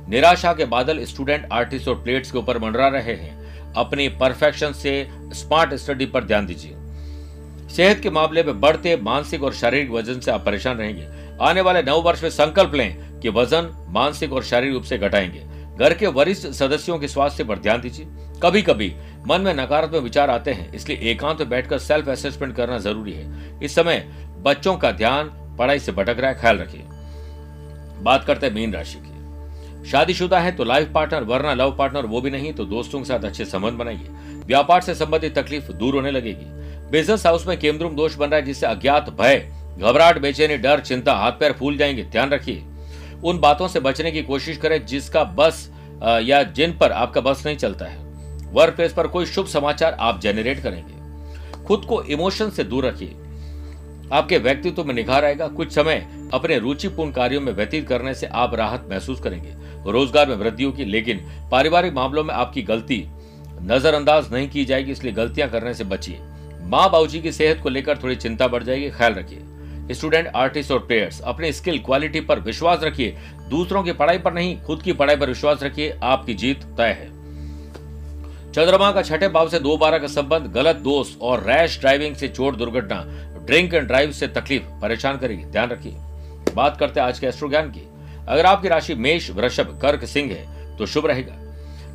निराशा 0.09 0.53
के 0.53 0.65
बादल 0.65 1.05
स्टूडेंट, 1.05 1.49
आर्टिस्ट 1.53 1.89
और 1.89 2.03
प्लेट्स 2.03 2.31
के 2.31 2.39
ऊपर 2.39 2.59
मंडरा 2.59 2.89
रहे 2.89 3.15
हैं। 3.15 3.47
अपनी 3.73 4.09
परफेक्शन 4.09 4.73
से 4.73 5.09
स्मार्ट 5.13 5.75
स्टडी 5.75 6.07
पर 6.07 6.25
ध्यान 6.25 6.47
दीजिए। 6.47 6.75
सेहत 7.69 8.01
के 8.01 8.11
मामले 8.11 8.43
में 8.43 8.61
बढ़ते 8.61 8.97
मानसिक 8.97 9.43
और 9.43 9.53
शारीरिक 9.53 9.91
वज़न 9.91 10.21
से 10.21 10.31
आप 10.31 10.45
परेशान 10.45 10.79
रहेंगे। 10.79 11.09
आने 11.41 11.61
वाले 11.61 11.83
नव 11.83 12.03
वर्ष 12.03 12.23
में 12.23 12.31
संकल्प 12.31 12.75
लें 12.75 13.21
कि 13.21 13.29
वज़न 13.29 13.87
मानसिक 13.89 14.33
और 14.33 14.43
शारीरिक 14.43 14.75
रूप 14.75 14.85
से 14.85 14.99
घटाएँगे। 14.99 15.46
घर 15.79 15.95
के 15.95 16.07
वरिष्ठ 16.07 16.47
सदस्यों 16.49 16.99
के 16.99 17.09
स्वास्थ्य 17.09 17.45
पर 17.45 17.59
ध्यान 17.59 17.81
दीजिए। 17.81 18.07
कभी 18.43 18.63
कभी 18.63 18.93
मन 19.29 19.41
में 19.41 19.53
नकारात्मक 19.55 20.03
विचार 20.03 20.31
आते 20.31 20.51
हैं, 20.51 20.73
इसलिए 20.73 21.11
एकांत 21.11 21.41
में 21.41 21.49
बैठकर 21.49 21.79
सेल्फ 21.79 22.09
असेसमेंट 22.09 22.55
करना 22.57 22.79
ज़रूरी 22.79 23.13
है। 23.13 23.61
इस 23.63 23.75
समय 23.75 24.05
बच्चों 24.39 24.77
का 24.77 24.91
ध्यान 24.93 25.31
पढ़ाई 25.59 25.79
से 25.79 25.93
भटक 25.93 26.17
रहा 26.19 26.31
है, 26.31 26.39
ख्याल 26.41 26.59
रखिए। 26.59 26.85
बात 28.03 28.25
करते 28.25 28.47
हैं 28.47 28.55
मीन 28.55 28.73
राशि 28.73 28.99
की। 28.99 29.89
शादीशुदा 29.91 30.39
है 30.41 30.53
तो 30.53 30.65
लाइफ 30.65 30.91
पार्टनर 30.93 31.23
वरना 31.23 31.55
लव 31.55 31.77
पार्टनर 31.77 32.07
वो 32.07 32.21
भी 32.21 32.31
नहीं 32.31 32.53
तो 32.53 32.65
दोस्तों 32.65 32.99
के 32.99 33.05
साथ 33.05 33.25
अच्छे 33.25 33.45
संबंध 33.45 33.73
बनाइए। 33.73 34.09
व्यापार 34.47 34.81
से 34.81 34.95
संबंधित 34.95 35.39
तकलीफ़ 35.39 35.71
दूर 35.73 35.95
होने 35.95 36.11
लगेगी। 36.11 36.45
बिज़नेस 36.91 37.27
हाउस 37.27 37.47
में 37.47 37.59
केमद्रुम 37.59 37.95
दोष 37.97 38.15
बन 38.15 38.27
रहा 38.27 38.37
है, 38.37 38.45
जिससे 38.45 38.67
अज्ञात 38.67 39.11
भय, 39.11 39.37
घबराहट, 39.79 40.19
बेचैनी, 40.19 40.57
डर, 40.57 40.81
चिंता 40.81 41.15
हाथ 41.15 41.33
पैर 41.33 41.53
फूल 41.53 41.77
जाएँगे, 41.77 42.03
ध्यान 42.03 42.31
रखिए। 42.31 42.63
उन 43.23 43.39
बातों 43.39 43.69
से 43.69 43.81
बचने 43.81 44.11
की 44.11 44.23
कोशिश 44.23 44.57
करें 44.57 44.85
जिसका 44.87 45.25
बस 45.37 45.69
या 46.23 46.43
जिन 46.43 46.77
पर 46.79 46.93
आपका 46.93 47.21
बस 47.21 47.43
नहीं 47.47 47.57
चलता 47.57 47.85
है। 47.85 48.05
वर्क 48.53 48.75
प्लेस 48.77 48.93
पर 48.93 49.07
कोई 49.07 49.27
शुभ 49.27 49.47
समाचार 49.47 49.97
आप 50.01 50.21
जेनरेट 50.21 50.63
करेंगे। 50.63 51.65
खुद 51.65 51.85
को 51.85 52.03
इमोशन 52.03 52.51
से 52.51 52.65
दूर 52.65 52.87
रखिए। 52.87 53.15
आपके 54.13 54.39
व्यक्तित्व 54.39 54.85
में 54.85 54.95
निखार 54.95 55.25
आएगा। 55.25 55.49
कुछ 55.49 55.73
समय 55.73 56.07
अपने 56.35 56.59
रुचिपूर्ण 56.59 57.13
कार्यों 57.13 57.41
में 57.41 57.53
व्यतीत 57.53 57.89
करने 57.89 58.15
से 58.15 58.27
आप 58.27 58.55
राहत 58.55 58.87
महसूस 58.91 59.21
करेंगे। 59.21 59.55
रोज़गार 59.87 60.29
में 60.29 60.37
वृद्धि 60.37 60.65
होगी 60.65 60.85
लेकिन 60.85 61.27
पारिवारिक 61.51 61.93
मामलों 61.93 62.25
में 62.25 62.35
आपकी 62.35 62.63
गलती 62.63 63.05
नजरअंदाज 63.63 64.33
नहीं 64.33 64.49
की 64.49 64.65
जाएगी, 64.65 64.93
इसलिए 64.93 65.13
गलतियाँ 65.13 65.49
करने 65.51 65.75
से 65.75 65.85
बचिए। 65.85 66.19
माँ 66.63 66.91
बाबू 66.91 67.21
की 67.23 67.33
सेहत 67.33 67.61
को 67.63 67.69
लेकर 67.69 67.99
थोड़ी 67.99 68.17
चिंता 68.17 68.49
बढ़ 68.49 68.63
जाएगी, 68.63 68.91
ख्याल 68.91 69.15
रखिए। 69.15 69.39
स्टूडेंट, 69.93 70.29
आर्टिस्ट 70.37 70.73
और 70.73 70.79
प्लेयर्स, 70.79 71.21
अपने 71.21 71.53
स्किल, 71.53 71.79
क्वालिटी 71.79 72.21
पर 72.21 72.41
विश्वास 72.41 72.83
रखिए। 72.83 73.17
दूसरों 73.51 73.83
की 73.83 73.93
पढ़ाई 73.93 74.19
पर 74.19 74.33
नहीं, 74.33 74.61
खुद 74.61 74.83
की 74.83 74.93
पढ़ाई 74.93 75.17
पर 75.17 75.29
विश्वास 75.29 75.63
रखिए। 75.63 75.99
आपकी 76.03 76.35
जीत 76.35 76.63
तय 76.63 76.97
है। 77.01 77.17
चंद्रमा 78.53 78.91
का 78.93 79.03
छठे 79.03 79.29
भाव 79.29 79.49
से 79.49 79.59
दो 79.59 79.77
बारह 79.77 79.99
का 79.99 80.07
संबंध, 80.07 80.43
गलत 80.43 80.77
दोस्त 80.77 81.19
और 81.23 81.43
रैश 81.43 81.79
ड्राइविंग 81.81 82.17
से 82.17 82.29
चोट 82.29 82.57
दुर्घटना, 82.57 83.05
ड्रिंक 83.47 83.75
एंड 83.75 83.87
ड्राइव 83.87 84.13
से 84.13 84.29
तकलीफ़, 84.29 84.63
परेशान 84.83 85.19
करेगी 85.19 85.45
ध्यान 85.45 85.69
रखिए। 85.69 85.93
बात 86.55 86.77
करते 86.77 87.01
हैं 87.01 87.07
आज 87.07 87.19
के 87.19 87.27
एस्ट्रो 87.27 87.49
ज्ञान 87.49 87.71
की। 87.71 87.89
अगर 88.29 88.47
आपकी 88.47 88.69
राशि 88.69 88.95
मेष, 88.95 89.31
वृषभ, 89.31 89.79
कर्क, 89.83 90.05
सिंह 90.05 90.33
है 90.33 90.77
तो 90.77 90.87
शुभ 90.87 91.07
रहेगा। 91.07 91.35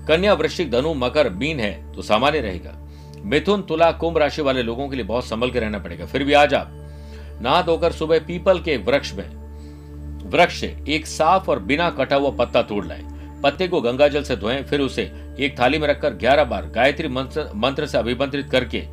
कन्या, 0.08 0.34
वृश्चिक, 0.34 0.71
धनु, 0.71 0.93
मकर, 0.93 1.30
मीन 1.30 1.60
है 1.60 1.93
तो 1.93 2.01
सामान्य 2.01 2.41
रहेगा। 2.41 2.77
मिथुन, 3.25 3.62
तुला, 3.62 3.91
कुंभ 3.91 4.17
राशि 4.17 4.41
वाले 4.41 4.63
लोगों 4.63 4.88
के 4.89 4.95
लिए 4.95 5.06
बहुत 5.06 5.25
संभल 5.25 5.51
के 5.51 5.60
रहना 5.60 5.80
पड़ेगा। 5.80 6.06
फिर 6.06 6.23
भी 6.23 6.34
आज 6.34 6.54
आप 6.54 6.81
नहा 7.41 7.62
धोकर 7.62 7.91
सुबह 7.91 8.19
पीपल 8.19 8.60
के 8.60 8.77
वृक्ष 8.77 9.13
में 9.13 10.30
वृक्ष 10.30 10.60
से 10.60 10.75
एक 10.88 11.06
साफ़ 11.08 11.49
और 11.51 11.60
बिना 11.60 11.89
कटा 11.89 12.15
हुआ 12.15 12.30
पत्ता 12.30 12.62
तोड़ 12.62 12.86
लाए। 12.86 13.04
पत्ते 13.43 13.67
को 13.67 13.82
गंगा 13.82 14.08
जल 14.08 14.23
से 14.23 14.36
धोएँ, 14.36 14.62
फिर 14.63 14.80
उसे 14.80 15.04
एक 15.39 15.60
थाली 15.60 15.77
में 15.80 15.88
रखकर 15.88 16.13
ग्यारह 16.13 16.43
बार 16.43 16.65
गायत्री 16.65 17.08
मंत्र 17.08 17.49
मंत्र 17.56 17.86
से 17.86 17.97
अभिमंत्रित 17.97 18.49
करके 18.49 18.84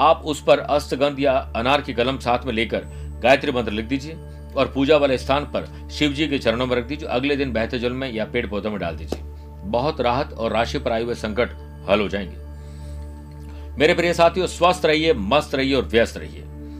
आप 0.00 0.22
उस 0.24 0.42
पर 0.42 0.58
अस्तगंध 0.58 1.20
या 1.20 1.32
अनार 1.56 1.80
की 1.80 1.92
कलम 1.92 2.18
साथ 2.18 2.44
में 2.44 2.52
लेकर 2.52 2.84
गायत्री 3.22 3.52
मंत्र 3.52 3.72
लिख 3.72 3.86
दीजिए 3.86 4.16
और 4.56 4.72
पूजा 4.74 4.96
वाले 4.96 5.18
स्थान 5.18 5.44
पर 5.44 5.88
शिव 5.90 6.12
जी 6.12 6.26
के 6.28 6.38
चरणों 6.38 6.66
में 6.66 6.76
रख 6.76 6.84
दीजिए। 6.84 7.08
अगले 7.08 7.36
दिन 7.36 7.52
बहते 7.52 7.78
जल 7.78 7.92
में 7.92 8.12
या 8.12 8.24
पेड़ 8.24 8.46
पौधों 8.46 8.70
में 8.70 8.78
डाल 8.80 8.96
दीजिए। 8.96 9.20
बहुत 9.64 10.00
राहत 10.00 10.32
और 10.32 10.52
राशि 10.52 10.78
पर 10.78 10.92
आए 10.92 11.02
हुए 11.02 11.14
संकट 11.14 11.50
हल 11.90 12.00
हो 12.00 12.08
जाएँगे। 12.08 12.36
मेरे 13.78 13.94
प्रिय 13.94 14.14
साथियों, 14.14 14.46
स्वस्थ 14.46 14.86
रहिए, 14.86 15.12
मस्त 15.12 15.54
रहिए 15.54 15.74
और 15.74 15.84
व्यस्त 15.84 16.16
रहिए। 16.16 16.44